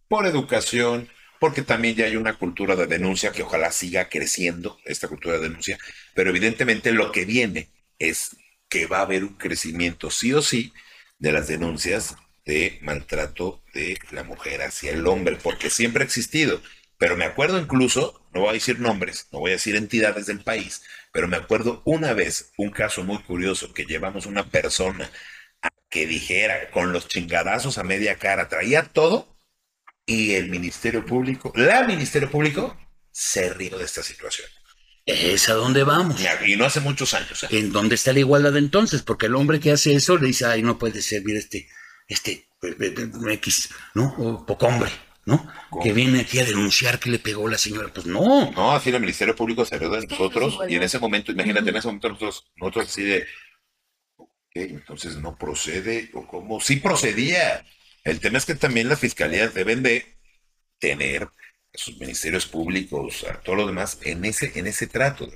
[0.09, 1.09] Por educación,
[1.41, 5.49] porque también ya hay una cultura de denuncia que ojalá siga creciendo, esta cultura de
[5.49, 5.79] denuncia,
[6.15, 8.37] pero evidentemente lo que viene es
[8.69, 10.73] que va a haber un crecimiento sí o sí
[11.19, 16.61] de las denuncias de maltrato de la mujer hacia el hombre, porque siempre ha existido.
[16.99, 20.41] Pero me acuerdo incluso, no voy a decir nombres, no voy a decir entidades del
[20.41, 25.11] país, pero me acuerdo una vez un caso muy curioso que llevamos una persona
[25.63, 29.37] a que dijera con los chingadazos a media cara, traía todo
[30.07, 32.77] y el Ministerio Público, la Ministerio Público,
[33.11, 34.49] se rió de esta situación.
[35.05, 36.21] Es a dónde vamos.
[36.47, 37.43] Y no hace muchos años.
[37.43, 37.49] ¿eh?
[37.51, 39.03] ¿En dónde está la igualdad entonces?
[39.03, 41.69] Porque el hombre que hace eso le dice, ay, no puede ser, mira este,
[42.07, 44.15] este, eh, eh, X, ¿no?
[44.19, 44.91] O poco hombre.
[45.25, 45.47] ¿No?
[45.83, 47.93] Que viene aquí a denunciar que le pegó la señora.
[47.93, 48.51] Pues no.
[48.53, 51.89] No, así el Ministerio Público se de nosotros y en ese momento, imagínate, en ese
[51.89, 53.27] momento nosotros, nosotros así de,
[54.17, 56.61] ok, entonces no procede o cómo.
[56.61, 57.65] Sí procedía.
[58.05, 60.17] El tema es que también las fiscalías deben de
[60.79, 61.29] tener
[61.73, 65.31] sus ministerios públicos, a todo lo demás, en ese, en ese trato.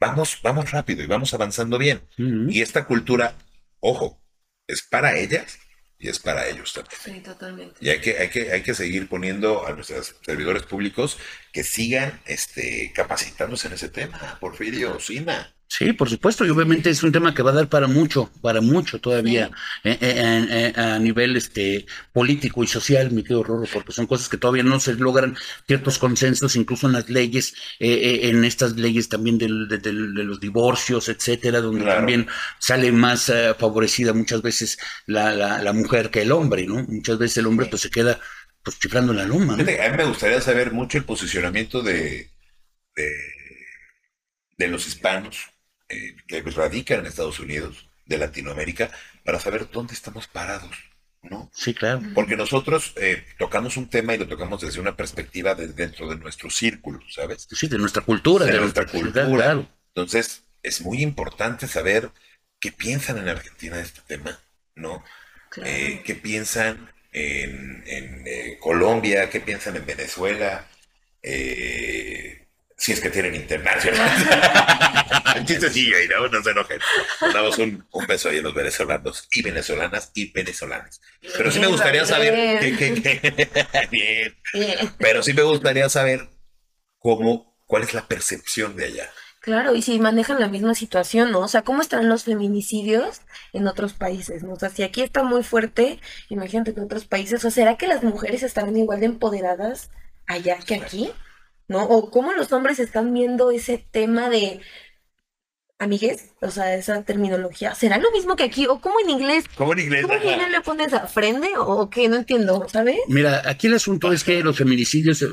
[0.00, 2.00] vamos, vamos rápido y vamos avanzando bien.
[2.16, 3.36] Y esta cultura,
[3.80, 4.20] ojo,
[4.66, 5.58] es para ellas
[6.04, 7.00] y es para ellos también.
[7.02, 7.76] Sí, totalmente.
[7.80, 11.16] Y hay que, hay que, hay que seguir poniendo a nuestros servidores públicos
[11.50, 14.36] que sigan este, capacitándose en ese tema.
[14.38, 15.53] Porfirio, Sina.
[15.76, 18.60] Sí, por supuesto, y obviamente es un tema que va a dar para mucho, para
[18.60, 19.50] mucho todavía
[19.82, 24.28] eh, eh, eh, a nivel este político y social, mi querido Rorro, porque son cosas
[24.28, 29.36] que todavía no se logran ciertos consensos, incluso en las leyes, en estas leyes también
[29.36, 32.28] de, los divorcios, etcétera, donde también
[32.60, 36.84] sale más favorecida muchas veces la, mujer que el hombre, ¿no?
[36.84, 38.20] Muchas veces el hombre pues se queda
[38.62, 39.54] pues chiflando la loma.
[39.54, 42.30] A mí me gustaría saber mucho el posicionamiento de,
[44.56, 45.48] de los hispanos
[45.88, 48.90] eh, que radican en Estados Unidos, de Latinoamérica,
[49.24, 50.76] para saber dónde estamos parados.
[51.22, 51.50] ¿no?
[51.54, 52.02] Sí, claro.
[52.14, 56.16] Porque nosotros eh, tocamos un tema y lo tocamos desde una perspectiva de dentro de
[56.16, 57.48] nuestro círculo, ¿sabes?
[57.50, 58.44] Sí, de nuestra cultura.
[58.44, 59.66] De, nuestra cultura.
[59.94, 62.10] Entonces, es muy importante saber
[62.60, 64.38] qué piensan en Argentina de este tema,
[64.74, 65.02] ¿no?
[65.64, 70.66] Eh, qué piensan en, en Colombia, qué piensan en Venezuela,
[71.22, 72.43] eh,
[72.84, 74.10] si es que tienen internacional.
[75.46, 76.28] Chistecillo ahí, ¿no?
[76.28, 76.78] No se enojen.
[77.32, 81.00] Damos un, un, beso ahí a los venezolanos y venezolanas y venezolanas.
[81.34, 82.60] Pero sí me gustaría saber.
[83.90, 84.34] Bien.
[84.98, 86.28] Pero sí me gustaría saber
[86.98, 89.10] cómo, cuál es la percepción de allá.
[89.40, 91.40] Claro, y si manejan la misma situación, ¿no?
[91.40, 93.22] O sea, ¿cómo están los feminicidios
[93.54, 94.52] en otros países, ¿no?
[94.52, 97.86] O sea, si aquí está muy fuerte, imagínate que en otros países, o ¿será que
[97.86, 99.90] las mujeres estarán igual de empoderadas
[100.26, 101.10] allá que aquí?
[101.68, 101.84] ¿No?
[101.84, 104.60] O cómo los hombres están viendo ese tema de
[105.78, 107.74] amigues, o sea, esa terminología.
[107.74, 108.66] ¿Será lo mismo que aquí?
[108.66, 109.44] ¿O cómo en inglés?
[109.56, 110.02] ¿Cómo en inglés?
[110.02, 111.48] ¿Cómo en inglés le pones a frente?
[111.56, 112.08] ¿O qué?
[112.08, 112.98] No entiendo, ¿sabes?
[113.08, 115.28] Mira, aquí el asunto es que los feminicidios, eh,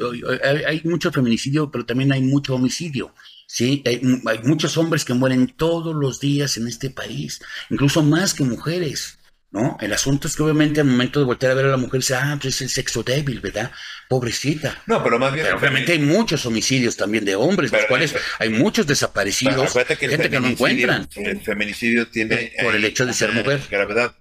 [0.67, 3.13] hay, mucho feminicidio, pero también hay mucho homicidio.
[3.47, 4.01] Sí, hay,
[4.43, 9.19] muchos hombres que mueren todos los días en este país, incluso más que mujeres.
[9.51, 9.77] ¿No?
[9.81, 12.15] El asunto es que obviamente al momento de voltear a ver a la mujer, dice,
[12.15, 13.71] ah, pues es el sexo débil, ¿verdad?
[14.07, 14.81] Pobrecita.
[14.87, 15.45] No, pero más bien.
[15.45, 19.97] Pero obviamente hay muchos homicidios también de hombres, los Pero- cuales hay muchos desaparecidos, acuérdate
[19.97, 21.25] que el gente que no feminicidio- encuentran.
[21.25, 22.53] El feminicidio tiene.
[22.63, 23.61] Por el hecho de ser mujer.
[23.69, 24.15] Gravedad.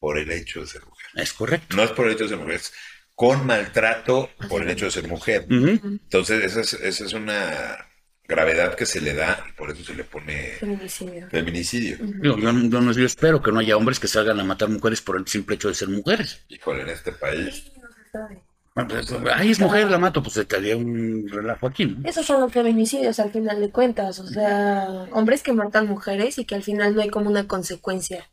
[0.00, 1.06] Por el hecho de ser mujer.
[1.16, 1.76] Es correcto.
[1.76, 2.72] No es por el hecho de ser mujer, es
[3.14, 5.44] con maltrato por el hecho de ser mujer.
[5.50, 7.87] Entonces, esa es, esa es una
[8.28, 11.28] gravedad que se le da y por eso se le pone Feminicidio.
[11.30, 11.96] feminicidio.
[12.22, 15.00] Yo, yo, yo no- yo espero que no haya hombres que salgan a matar mujeres
[15.00, 16.40] por el simple hecho de ser mujeres.
[16.48, 17.54] Híjole, en este país.
[17.64, 18.42] Sí, no se sabe.
[18.74, 22.08] Bueno, pues, Ay, es mujer, la mato, pues estaría un relajo aquí, ¿no?
[22.08, 26.44] Esos son los feminicidios al final de cuentas, o sea, hombres que matan mujeres y
[26.44, 28.28] que al final no hay como una consecuencia,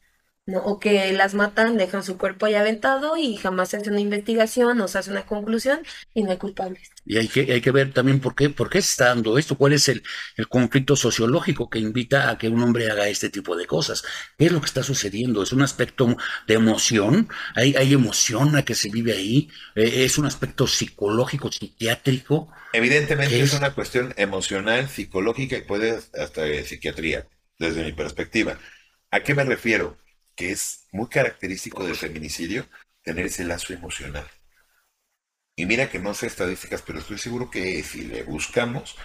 [0.46, 0.60] ¿no?
[0.64, 4.78] O que las matan, dejan su cuerpo ahí aventado y jamás se hace una investigación,
[4.78, 5.82] no se hace una conclusión
[6.14, 6.92] y no hay culpables.
[7.08, 9.58] Y hay que, hay que ver también por qué, por qué se está dando esto,
[9.58, 10.02] cuál es el,
[10.38, 14.04] el conflicto sociológico que invita a que un hombre haga este tipo de cosas.
[14.38, 15.44] ¿Qué es lo que está sucediendo?
[15.44, 16.16] ¿Es un aspecto
[16.48, 17.30] de emoción?
[17.56, 19.50] ¿Hay, hay emoción a que se vive ahí?
[19.76, 22.50] Eh, ¿Es un aspecto psicológico, psiquiátrico?
[22.72, 23.54] Evidentemente ¿Qué es es?
[23.54, 27.28] una cuestión emocional, psicológica y puede hasta de psiquiatría,
[27.58, 28.60] desde mi perspectiva.
[29.12, 29.98] ¿A qué me refiero?
[30.36, 32.68] Que es muy característico del feminicidio
[33.02, 34.26] tener ese lazo emocional.
[35.56, 38.96] Y mira que no sé estadísticas, pero estoy seguro que si le buscamos,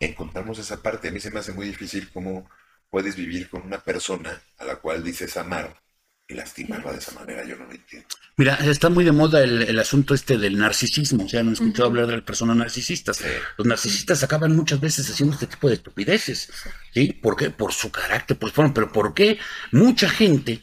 [0.00, 1.08] encontramos esa parte.
[1.08, 2.48] A mí se me hace muy difícil cómo
[2.90, 5.80] puedes vivir con una persona a la cual dices amar
[6.26, 7.44] y lastimarla de esa manera.
[7.44, 8.08] Yo no lo entiendo.
[8.36, 11.24] Mira, está muy de moda el, el asunto este del narcisismo.
[11.24, 13.18] O sea, no he escuchado hablar de las personas narcisistas.
[13.18, 13.24] Sí.
[13.56, 16.50] Los narcisistas acaban muchas veces haciendo este tipo de estupideces.
[16.92, 17.12] ¿Sí?
[17.12, 17.50] ¿Por qué?
[17.50, 18.74] Por su carácter, su forma.
[18.74, 19.38] Pero ¿por qué
[19.70, 20.62] mucha gente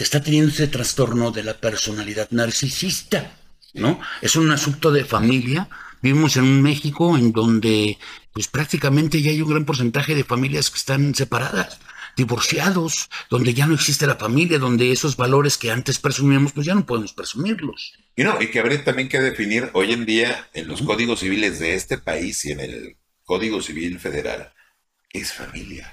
[0.00, 3.36] te está teniendo ese trastorno de la personalidad narcisista?
[3.74, 4.00] ¿No?
[4.22, 5.68] Es un asunto de familia.
[6.00, 7.98] Vivimos en un México en donde,
[8.32, 11.80] pues prácticamente ya hay un gran porcentaje de familias que están separadas,
[12.16, 16.74] divorciados, donde ya no existe la familia, donde esos valores que antes presumíamos, pues ya
[16.74, 17.92] no podemos presumirlos.
[18.16, 21.58] Y no, y que habría también que definir hoy en día en los códigos civiles
[21.58, 24.50] de este país y en el Código Civil Federal,
[25.10, 25.92] ¿qué es familia?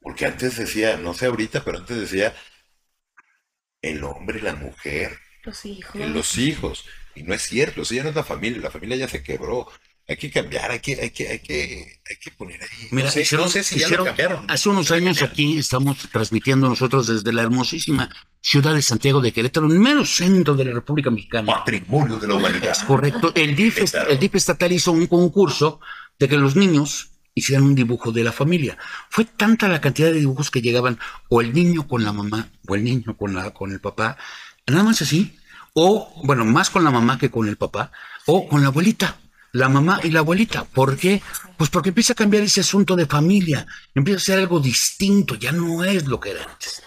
[0.00, 2.34] Porque antes decía, no sé ahorita, pero antes decía
[3.90, 5.94] el hombre, la mujer, Los hijos.
[5.96, 6.84] y los hijos.
[7.14, 9.68] Y no es cierto, eso ya no es la familia, la familia ya se quebró.
[10.06, 12.88] Hay que cambiar, hay que, hay que, hay que, hay que poner ahí.
[12.90, 14.50] Mira, no sé, hicieron- no sé si ya hicieron- lo cambiaron.
[14.50, 18.10] Hace unos años aquí estamos transmitiendo nosotros desde la hermosísima
[18.42, 21.46] ciudad de Santiago de Querétaro, en mero centro de la República Mexicana.
[21.54, 22.72] Patrimonio de la humanidad.
[22.72, 23.32] Es correcto.
[23.34, 24.10] El DIF, Claro.
[24.10, 25.80] el DIF estatal hizo un concurso
[26.18, 28.78] de que los niños hicieran un dibujo de la familia.
[29.10, 32.74] Fue tanta la cantidad de dibujos que llegaban o el niño con la mamá o
[32.74, 34.16] el niño con la con el papá,
[34.66, 35.36] nada más así,
[35.74, 37.90] o bueno, más con la mamá que con el papá,
[38.26, 39.18] o con la abuelita.
[39.52, 40.64] La mamá y la abuelita.
[40.64, 41.22] ¿Por qué?
[41.56, 43.66] Pues porque empieza a cambiar ese asunto de familia.
[43.94, 45.36] Empieza a ser algo distinto.
[45.36, 46.82] Ya no es lo que era antes.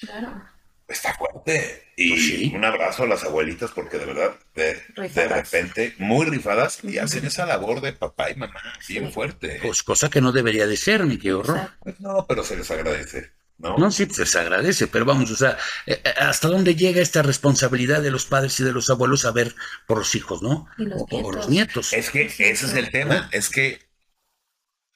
[0.00, 0.40] Claro.
[0.86, 1.91] Está fuerte.
[2.04, 2.52] Y Pues sí.
[2.54, 7.24] un abrazo a las abuelitas porque de verdad, de, de repente, muy rifadas y hacen
[7.26, 9.12] esa labor de papá y mamá bien Sí.
[9.12, 9.58] fuerte.
[9.62, 11.70] Pues cosa que no debería de ser, mi qué horror.
[11.80, 13.76] Pues no, pero se les agradece, ¿no?
[13.78, 17.22] No, sí, pues se agradece, pero vamos, o sea, eh, eh, ¿hasta dónde llega esta
[17.22, 19.54] responsabilidad de los padres y de los abuelos a ver
[19.86, 20.66] por los hijos, no?
[20.78, 21.92] Los o por los nietos.
[21.92, 23.80] Es que ese es el tema, es que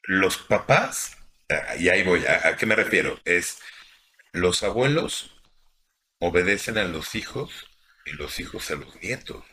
[0.05, 1.17] los papás,
[1.51, 3.21] ah, y ahí voy, ¿a, a qué me refiero?
[3.25, 3.59] Es
[4.33, 5.36] los abuelos
[6.19, 7.51] obedecen a los hijos
[8.05, 9.45] y los hijos a los nietos.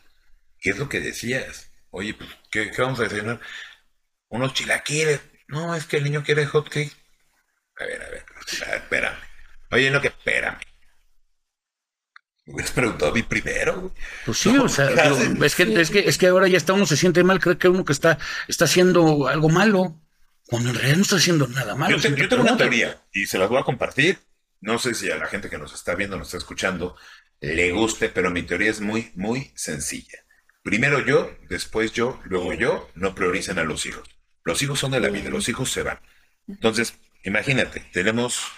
[0.60, 1.72] ¿Qué es lo que decías?
[1.90, 3.40] Oye, pues, ¿qué, qué vamos a desayunar?
[4.30, 5.22] Unos chilaquiles.
[5.48, 6.96] No, es que el niño quiere hot cake.
[7.80, 8.26] A ver, a ver,
[8.64, 9.18] a ver, espérame.
[9.72, 10.60] Oye, no, que espérame.
[12.46, 13.94] Me hubieras preguntado a mí primero.
[14.26, 14.90] Pues sí, o sea,
[15.44, 17.70] es que, es que, es que ahora ya está uno se siente mal, cree que
[17.70, 20.00] uno que está, está haciendo algo malo,
[20.48, 21.92] cuando en realidad no está haciendo nada malo.
[21.92, 24.20] Yo, te- siempre yo tengo una teoría y se las voy a compartir.
[24.64, 26.96] No sé si a la gente que nos está viendo, nos está escuchando,
[27.42, 30.20] le guste, pero mi teoría es muy, muy sencilla.
[30.64, 34.10] Primero yo, después yo, luego yo, no prioricen a los hijos.
[34.46, 36.00] Los hijos son de la vida, los hijos se van.
[36.48, 36.94] Entonces,
[37.26, 38.54] imagínate, tenemos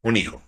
[0.00, 0.42] un hijo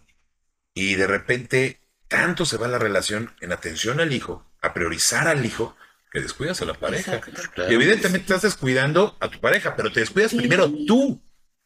[0.72, 5.44] y de repente tanto se va la relación en atención al hijo, a priorizar al
[5.44, 5.76] hijo,
[6.10, 7.16] que descuidas a la pareja.
[7.16, 7.50] Exacto.
[7.54, 7.70] Claro.
[7.70, 11.21] Y evidentemente estás descuidando a tu pareja, pero te descuidas primero tú.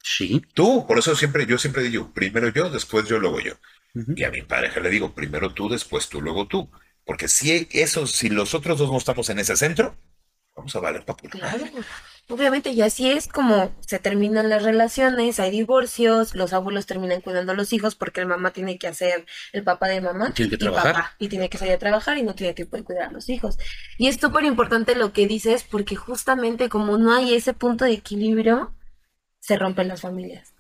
[0.09, 0.41] Sí.
[0.55, 3.55] Tú, por eso siempre, yo siempre digo, primero yo, después yo, luego yo.
[4.15, 6.71] Y a mi pareja le digo, primero tú, después tú, luego tú.
[7.05, 9.97] Porque si eso, si los otros dos no estamos en ese centro,
[10.55, 11.65] vamos a valer para Claro.
[12.29, 17.51] Obviamente, y así es como se terminan las relaciones, hay divorcios, los abuelos terminan cuidando
[17.51, 20.33] a los hijos porque el mamá tiene que hacer el papá de mamá.
[20.35, 20.95] Tiene que y trabajar.
[20.95, 23.29] papá, y tiene que salir a trabajar y no tiene tiempo de cuidar a los
[23.29, 23.59] hijos.
[23.99, 27.93] Y es súper importante lo que dices porque justamente como no hay ese punto de
[27.93, 28.73] equilibrio,
[29.47, 30.55] se rompen las familias.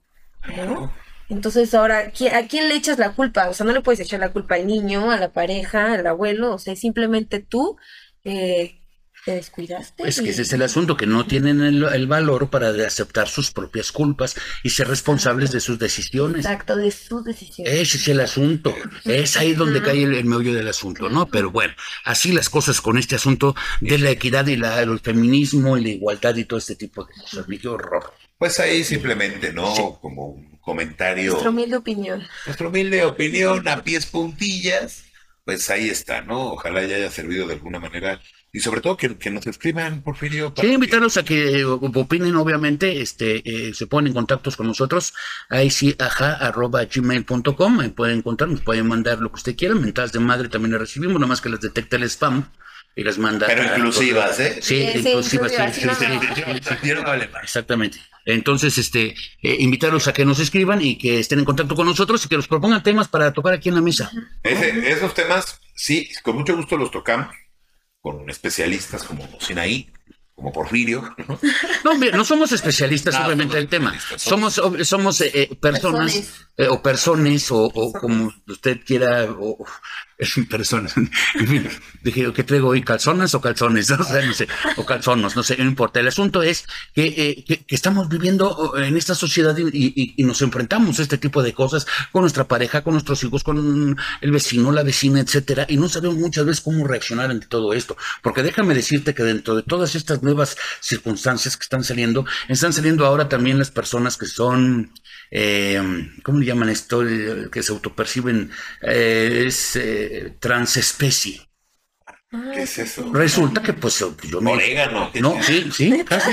[0.56, 0.92] ¿no?
[1.28, 3.48] Entonces ahora, ¿qui- ¿a quién le echas la culpa?
[3.48, 6.54] O sea, no le puedes echar la culpa al niño, a la pareja, al abuelo,
[6.54, 7.76] o sea, simplemente tú
[8.24, 8.80] eh,
[9.26, 10.08] te descuidaste.
[10.08, 13.28] Es que y- ese es el asunto, que no tienen el, el valor para aceptar
[13.28, 16.46] sus propias culpas y ser responsables de sus decisiones.
[16.46, 17.74] Exacto, de sus decisiones.
[17.74, 18.74] Ese es el asunto.
[19.04, 21.26] Es ahí donde cae el, el meollo del asunto, ¿no?
[21.26, 21.74] Pero bueno,
[22.04, 25.88] así las cosas con este asunto de la equidad y la, el feminismo y la
[25.90, 27.44] igualdad y todo este tipo de cosas.
[27.60, 28.14] Qué horror.
[28.38, 29.98] Pues ahí simplemente, ¿no?
[30.00, 31.32] Como un comentario.
[31.32, 32.22] Nuestra humilde opinión.
[32.46, 35.02] Nuestra humilde opinión a pies puntillas,
[35.44, 36.52] pues ahí está, ¿no?
[36.52, 38.20] Ojalá ya haya servido de alguna manera.
[38.56, 40.48] Y sobre todo que, que nos escriban, Porfirio.
[40.48, 44.66] para Quiero invitarlos a que eh, opinen, obviamente, este, eh, se ponen en contactos con
[44.66, 45.12] nosotros,
[45.50, 49.74] ahí sí, ajá, arroba gmail.com, ahí pueden encontrar, nos pueden mandar lo que usted quiera,
[49.74, 52.50] mentadas de madre también las recibimos, nada más que las detecta el spam
[52.94, 53.46] y las manda.
[53.46, 54.54] Pero inclusivas, ¿eh?
[54.62, 55.86] Sí, Sí, inclusivas, sí, sí.
[57.42, 57.98] Exactamente.
[58.24, 59.08] Entonces, este,
[59.42, 62.36] eh, invitarlos a que nos escriban y que estén en contacto con nosotros y que
[62.36, 64.10] nos propongan temas para tocar aquí en la mesa.
[64.42, 67.28] Ese- esos temas, sí, con mucho gusto los tocamos
[68.06, 69.90] con especialistas como Sinaí,
[70.36, 71.40] como Porfirio, ¿no?
[71.84, 73.98] No, mira, no somos especialistas No, obviamente somos del tema.
[74.16, 76.45] Somos, ob- somos eh, eh, personas Personas.
[76.56, 79.64] Eh, o personas o, o como usted quiera o
[80.48, 80.94] personas.
[82.02, 82.82] Dije, ¿qué traigo hoy?
[82.82, 83.90] ¿Calzonas o calzones?
[84.00, 86.00] O sea, no sé, o calzonos, no sé, no importa.
[86.00, 90.14] El asunto es que, eh, que, que estamos viviendo oh, en esta sociedad y, y-
[90.16, 93.96] y nos enfrentamos a este tipo de cosas con nuestra pareja, con nuestros hijos, con
[94.20, 97.96] el vecino, la vecina, etcétera, y no sabemos muchas veces cómo reaccionar ante todo esto.
[98.22, 103.04] Porque déjame decirte que dentro de todas estas nuevas circunstancias que están saliendo, están saliendo
[103.06, 104.92] ahora también las personas que son,
[105.30, 105.80] eh,
[106.22, 107.02] ¿cómo le llaman esto?
[107.50, 108.50] Que se autoperciben,
[108.82, 111.48] eh, es eh, transespecie.
[112.30, 113.12] ¿Qué es eso?
[113.12, 114.52] Resulta que pues yo me...
[114.52, 115.10] Orégano.
[115.12, 116.30] ¿qué No, sí, sí, casi.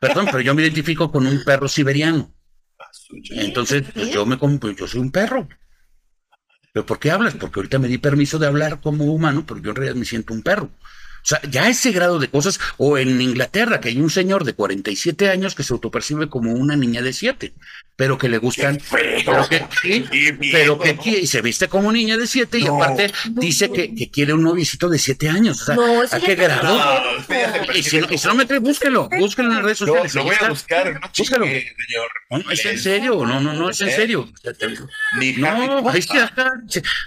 [0.00, 2.34] Perdón, pero yo me identifico con un perro siberiano.
[3.30, 5.48] Entonces, pues yo me pues, yo soy un perro.
[6.72, 7.34] ¿Pero por qué hablas?
[7.34, 10.34] Porque ahorita me di permiso de hablar como humano, pero yo en realidad me siento
[10.34, 10.70] un perro.
[11.24, 14.52] O sea, ya ese grado de cosas, o en Inglaterra, que hay un señor de
[14.52, 17.54] 47 años que se autopercibe como una niña de 7,
[17.96, 20.04] pero que le gustan, pero que, sí,
[20.52, 24.34] pero que y se viste como niña de 7 y aparte dice que, que quiere
[24.34, 25.62] un noviecito de 7 años.
[25.62, 26.76] O sea, No, ¿a qué grado?
[26.76, 30.14] No, Y si, no, y si no me cree, búsquelo, búsquelo en las redes sociales.
[30.14, 32.10] lo voy a buscar, señor.
[32.30, 33.92] No, es en serio, no, no, no, es en ¿Eh?
[33.92, 34.28] serio.
[35.38, 36.52] No, ahí sí, ajá,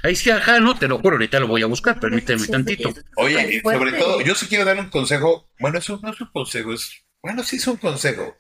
[0.03, 2.93] ahí sí, ajá, no, te lo juro, ahorita lo voy a buscar, permíteme tantito.
[3.17, 5.49] Oye, sobre todo, yo sí quiero dar un consejo.
[5.59, 7.03] Bueno, eso no es un consejo, es.
[7.21, 8.35] Bueno, sí es un consejo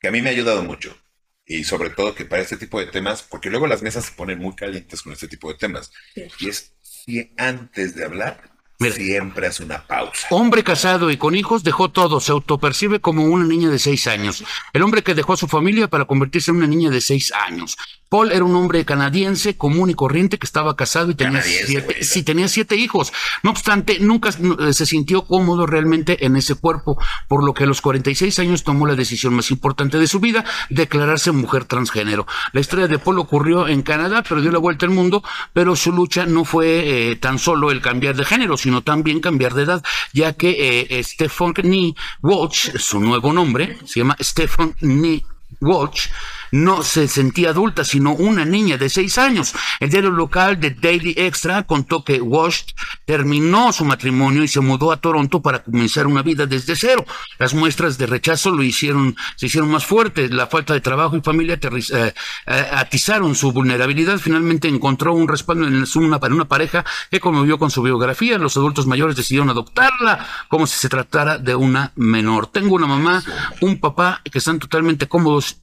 [0.00, 0.96] que a mí me ha ayudado mucho.
[1.44, 4.38] Y sobre todo que para este tipo de temas, porque luego las mesas se ponen
[4.38, 5.90] muy calientes con este tipo de temas.
[6.14, 6.22] Sí.
[6.40, 8.94] Y es si antes de hablar, Mira.
[8.94, 10.28] siempre hace una pausa.
[10.30, 14.44] Hombre casado y con hijos dejó todo, se autopercibe como una niña de seis años.
[14.72, 17.76] El hombre que dejó a su familia para convertirse en una niña de seis años.
[18.12, 21.86] Paul era un hombre canadiense común y corriente que estaba casado y tenía Canadiense, siete,
[21.86, 22.04] güey.
[22.04, 23.10] sí, tenía siete hijos.
[23.42, 27.66] No obstante, nunca eh, se sintió cómodo realmente en ese cuerpo, por lo que a
[27.66, 32.26] los 46 años tomó la decisión más importante de su vida, declararse mujer transgénero.
[32.52, 35.90] La historia de Paul ocurrió en Canadá, pero dio la vuelta al mundo, pero su
[35.90, 39.82] lucha no fue eh, tan solo el cambiar de género, sino también cambiar de edad,
[40.12, 45.24] ya que eh, Stephanie Walsh, su nuevo nombre, se llama Stephanie
[45.62, 46.08] Walsh,
[46.52, 49.54] no se sentía adulta, sino una niña de seis años.
[49.80, 52.62] El diario local de Daily Extra contó que Walsh
[53.06, 57.04] terminó su matrimonio y se mudó a Toronto para comenzar una vida desde cero.
[57.38, 60.30] Las muestras de rechazo lo hicieron, se hicieron más fuertes.
[60.30, 62.14] La falta de trabajo y familia eh,
[62.46, 64.18] eh, atizaron su vulnerabilidad.
[64.18, 68.36] Finalmente encontró un respaldo en una, en una pareja que conmovió con su biografía.
[68.36, 72.48] Los adultos mayores decidieron adoptarla como si se tratara de una menor.
[72.48, 73.22] Tengo una mamá,
[73.62, 75.61] un papá que están totalmente cómodos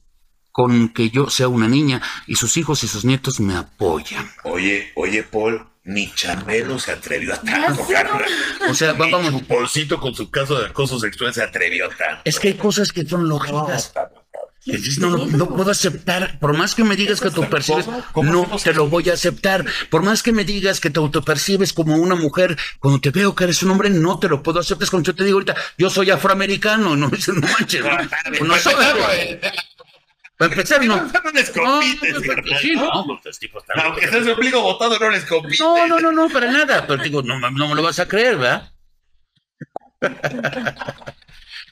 [0.60, 4.30] con que yo sea una niña y sus hijos y sus nietos me apoyan.
[4.44, 7.86] Oye, oye, Paul, ni Chabelo se atrevió a tanto.
[8.68, 12.20] O sea, va- Ni vamos, Chuponcito con su caso de acoso sexual se atrevió tanto.
[12.24, 13.92] es que hay cosas que son lógicas.
[14.98, 18.04] No, no, no puedo aceptar, por más que me digas que te percibes, ¿Cómo?
[18.12, 19.64] ¿Cómo no te lo voy a aceptar.
[19.88, 23.44] Por más que me digas que te autopercibes como una mujer, cuando te veo que
[23.44, 24.84] eres un hombre, no te lo puedo aceptar.
[24.84, 27.82] Es cuando yo te digo ahorita, yo soy afroamericano, no, no manches.
[27.82, 28.74] No, no soy,
[30.40, 30.96] para empezar, no.
[30.96, 34.98] No les compites, No, sí, no, pues, los tipos están- Aunque sea su ombligo botado,
[34.98, 35.62] no les compite.
[35.62, 36.86] No, no, no, no, para nada.
[36.86, 38.72] Pero digo, no, no me lo vas a creer, ¿verdad?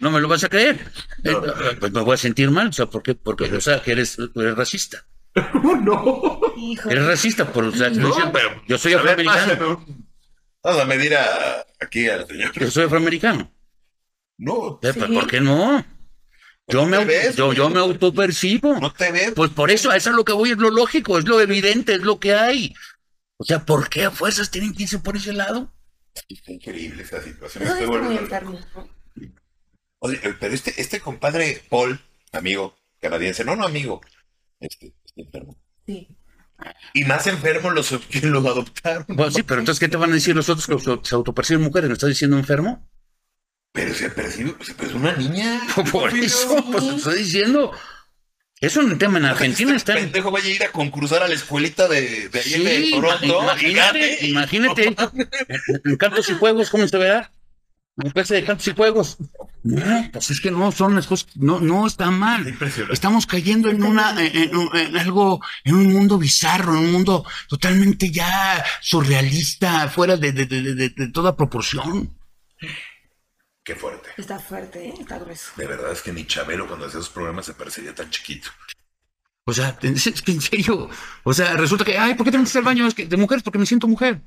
[0.01, 0.79] No me lo vas a creer.
[1.25, 1.35] Eh,
[1.81, 3.17] Pues me voy a sentir mal, o sea, ¿por qué?
[3.17, 5.05] Porque, o sea, que eres, eres racista.
[6.57, 6.89] Hijo.
[6.91, 9.69] Eres racista, por, o sea, No, yo- pero- yo soy afroamericano.
[9.79, 10.09] un-
[10.63, 12.53] Vamos a medir a, aquí al señor.
[12.53, 13.51] Yo soy afroamericano.
[14.37, 14.99] No, Eh, Sí.
[15.01, 15.85] pues, ¿Por qué no?
[16.69, 18.79] Yo me, ves, yo, yo me autopercibo.
[18.79, 19.33] No te ves.
[19.35, 22.03] Pues por eso, eso es lo que voy, es lo lógico, es lo evidente, es
[22.03, 22.75] lo que hay.
[23.39, 25.73] O sea, ¿por qué a fuerzas tienen que irse por ese lado?
[26.29, 27.65] Está increíble esta situación.
[27.65, 28.61] No, Estoy está muy volviendo enfermo.
[30.01, 32.01] Oye, eh, pero este, este compadre Paul,
[32.33, 34.01] amigo canadiense, no, no amigo,
[34.61, 35.57] este, está enfermo.
[35.87, 36.09] Sí.
[36.93, 39.05] Y más enfermo los que lo adoptaron.
[39.17, 41.63] Pues sí, pero entonces, ¿qué te van a decir los otros que se- se autoperciben
[41.63, 41.89] mujeres?
[41.89, 42.87] ¿Me estás diciendo enfermo?
[43.79, 45.61] Pero se percibe, se percibe una niña.
[45.93, 47.71] Por eso, pues te estoy diciendo.
[48.61, 50.03] Es un tema en Argentina, este está.
[50.03, 53.41] pendejo vaya a ir a concursar a la escuelita de, de ahí Sí, de Toronto.
[53.45, 54.97] imagínate, imagínate.
[55.85, 57.31] En- cantos y juegos, ¿cómo se verá?
[57.99, 59.19] En clase de cantos y juegos.
[59.63, 62.53] No, pues es que no son las cosas, no, no está mal.
[62.91, 67.25] Estamos cayendo en una, en, en- en algo, en un mundo bizarro, en un mundo
[67.49, 72.13] totalmente ya surrealista, fuera de, de- de- de- de toda proporción.
[73.69, 74.09] Qué fuerte.
[74.17, 74.95] Está fuerte, ¿eh?
[74.99, 75.51] está grueso.
[75.59, 78.49] De verdad es que ni Chabelo cuando hacía esos programas se percibía tan chiquito.
[79.45, 80.89] O sea, es que en serio,
[81.23, 83.19] o sea, resulta que, ay, ¿por qué tengo que ir al baño Es que de
[83.19, 83.43] mujeres?
[83.43, 84.23] Porque me siento mujer.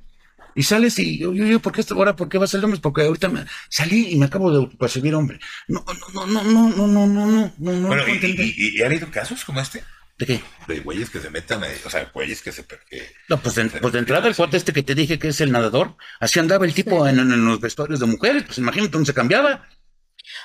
[0.53, 2.79] Y sales y yo, yo, yo, ¿por qué ahora por qué vas al hombre?
[2.79, 5.39] Porque ahorita me, salí y me acabo de percibir hombre.
[5.67, 8.77] No, no, no, no, no, no, no, no, no, no, no Bueno, puedo y, y-
[8.77, 9.83] y ha habido casos como este?
[10.21, 10.41] ¿De qué?
[10.67, 12.63] De güeyes que se metan ahí, o sea, güeyes que se...
[12.63, 15.41] que- No, pues de, pues de entrada el cuate este que te dije que es
[15.41, 19.07] el nadador, así andaba el tipo en, en los vestuarios de mujeres, pues imagínate dónde
[19.07, 19.67] se cambiaba.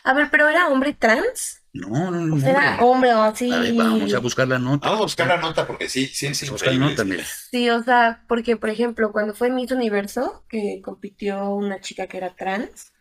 [0.02, 1.62] A ver, pero era hombre trans.
[1.74, 2.38] No, no, no.
[2.48, 3.12] Era hombre.
[3.12, 3.52] o así.
[3.52, 4.86] A ver, vamos a buscar la nota.
[4.88, 6.48] Vamos a buscar la nota porque sí, sí, sí.
[6.48, 7.22] Buscar la nota, mira.
[7.50, 12.16] Sí, o sea, porque por ejemplo, cuando fue Miss Universo, que compitió una chica que
[12.16, 12.92] era trans,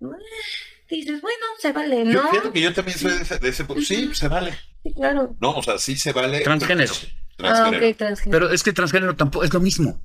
[0.00, 0.06] eh,
[0.88, 2.30] dices, bueno, se vale, Yo ¿no?
[2.30, 4.58] fíjate que yo también soy de ese, de ese- Sí, se vale.
[4.82, 5.34] Sí, claro.
[5.40, 6.40] No, o sea, sí se vale.
[6.40, 6.92] Transgénero.
[6.92, 7.88] Ah, Transgénero.
[7.90, 8.38] ok, transgénero.
[8.40, 10.00] Pero es que transgénero tampoco es lo mismo.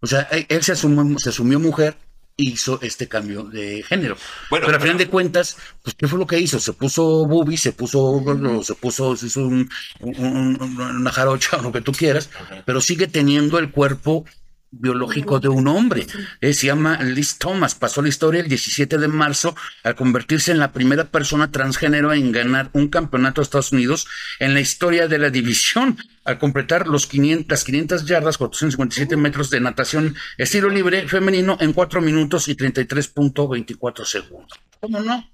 [0.00, 1.96] O sea, él, se, asumió, se asumió mujer
[2.36, 4.16] e hizo este cambio de género.
[4.48, 6.60] Bueno, pero al final pero- de cuentas, pues, ¿qué fue lo que hizo?
[6.60, 8.22] Se puso booby, se puso,
[8.62, 9.68] se puso, se hizo un-
[10.00, 10.16] un-
[10.62, 12.30] un- una jarocha o lo que tú quieras,
[12.64, 14.24] pero sigue teniendo el cuerpo
[14.70, 16.06] biológico de un hombre.
[16.40, 19.54] Eh, se llama Liz Thomas, pasó la historia el 17 de marzo
[19.84, 24.06] al convertirse en la primera persona transgénero en ganar un campeonato de Estados Unidos
[24.38, 29.50] en la historia de la división, al completar los 500, las 500 yardas, 457 metros
[29.50, 34.58] de natación estilo libre femenino en 4 minutos y 33.24 segundos.
[34.80, 35.30] ¿Cómo no?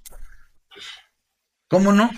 [1.68, 2.10] ¿Cómo no?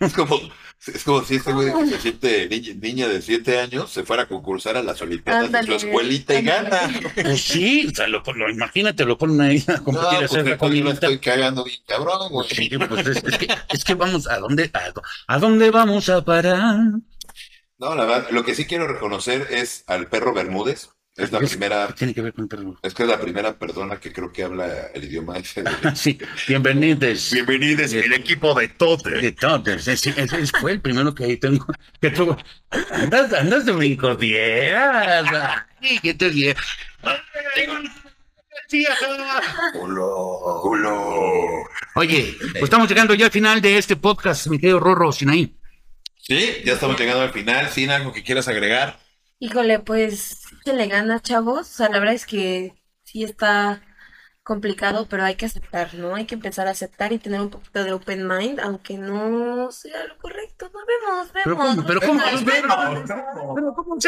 [0.00, 0.38] Es como,
[0.86, 4.22] es como si este güey que se siente niña, niña de 7 años se fuera
[4.24, 6.80] a concursar a las Olimpiadas de su Ándale, escuelita y gana.
[7.14, 10.30] Pues sí, o sea, lo, lo- imagínate, lo ponen ahí a No, competir, a pues
[10.32, 12.48] hacer la estoy cagando bien cabrón, güey.
[12.48, 16.24] Sí, pues es, es que, es que vamos, ¿a dónde, a, a dónde vamos a
[16.24, 16.76] parar?
[17.78, 20.90] No, la verdad, lo que sí quiero reconocer es al perro Bermúdez.
[21.18, 22.78] Es la ¿Qué primera, tiene que ver con el perro?
[22.80, 25.64] es que es la primera persona que creo que habla el idioma ese.
[25.64, 26.16] de- Sí,
[26.46, 27.32] bienvenidos.
[27.32, 29.10] Bienvenidos, el equipo de Tote.
[29.10, 31.66] De todos, ese, ese fue el primero que ahí tengo.
[32.00, 32.36] Que tuvo.
[32.92, 35.26] Andas, andas de brincodieras.
[35.82, 36.56] Ay, que te bien.
[39.74, 40.06] Hola,
[40.62, 41.64] hola.
[41.96, 45.56] Oye, pues estamos llegando ya al final de este podcast, mi querido Rorro Sinaí.
[46.16, 47.68] Sí, ya estamos llegando al final.
[47.70, 49.00] Sin algo que quieras agregar.
[49.40, 50.42] Híjole, pues
[50.72, 51.60] le gana, chavos.
[51.60, 53.82] O sea, la verdad es que sí está
[54.42, 56.14] complicado, pero hay que aceptar, ¿no?
[56.14, 60.06] Hay que empezar a aceptar y tener un poquito de open mind, aunque no sea
[60.06, 60.70] lo correcto.
[60.72, 61.84] Nos vemos, vemos.
[61.86, 62.22] pero cómo.
[63.54, 63.98] Pero ¿cómo?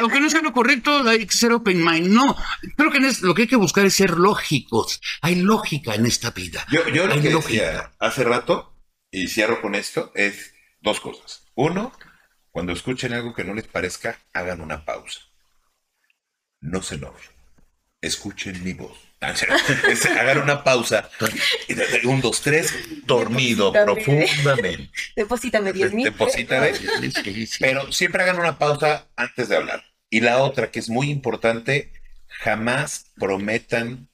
[0.00, 2.08] Aunque no sea lo correcto, hay que ser open mind.
[2.08, 2.36] No,
[2.76, 5.00] creo que en es- lo que hay que buscar es ser lógicos.
[5.22, 6.64] Hay lógica en esta vida.
[6.70, 7.64] Yo, yo lo Hay que lógica.
[7.66, 8.74] decía hace rato,
[9.10, 11.46] y cierro con esto, es dos cosas.
[11.54, 11.92] Uno,
[12.50, 15.20] cuando escuchen algo que no les parezca, hagan una pausa.
[16.60, 17.30] No se enojen.
[18.00, 18.96] Escuchen mi voz.
[19.20, 19.34] Ah,
[20.20, 21.10] hagan una pausa.
[22.04, 22.72] Un, dos, tres,
[23.04, 24.26] dormido Deposítame.
[24.28, 24.90] profundamente.
[25.16, 26.04] Deposítame 10 mil.
[26.04, 26.72] Deposítame.
[26.74, 27.56] Sí, sí, sí.
[27.58, 29.82] Pero siempre hagan una pausa antes de hablar.
[30.08, 31.92] Y la otra, que es muy importante,
[32.28, 34.08] jamás prometan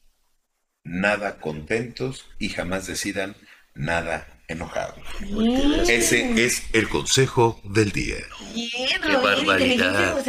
[0.84, 3.36] nada contentos y jamás decidan
[3.74, 5.05] nada enojados.
[5.20, 5.80] Bien.
[5.86, 8.16] Ese es el consejo del día.
[8.55, 10.24] Bien, Qué Roger, barbaridad.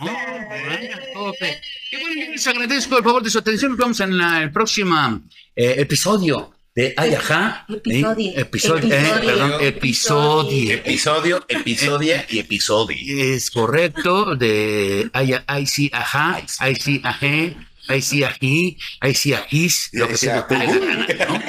[0.00, 1.32] No.
[1.90, 3.70] Y bueno, yo les agradezco el favor de su atención.
[3.72, 5.22] Nos vemos en la- el próximo
[5.54, 7.64] eh, episodio de Ay, ajá.
[7.68, 8.30] Episodio.
[8.30, 8.92] Eh, episodio.
[8.92, 9.26] eh, Episodio.
[9.26, 10.72] perdón, episodio.
[10.74, 12.96] Episodio, episodia y episodio.
[13.34, 17.56] Es correcto, de ay, ay, sí, ajá, ay, sí, ajé,
[17.88, 20.46] ay, sí, ají, ay, sí, ajís, lo que sea.
[20.50, 21.42] ¿no?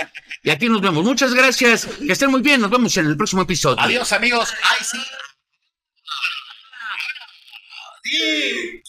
[0.44, 1.04] Y aquí nos vemos.
[1.04, 1.86] Muchas gracias.
[1.86, 2.62] Que estén muy bien.
[2.62, 3.82] Nos vemos en el próximo episodio.
[3.82, 4.54] Adiós amigos.
[4.64, 4.98] Ay, sí.
[8.10, 8.87] Sí.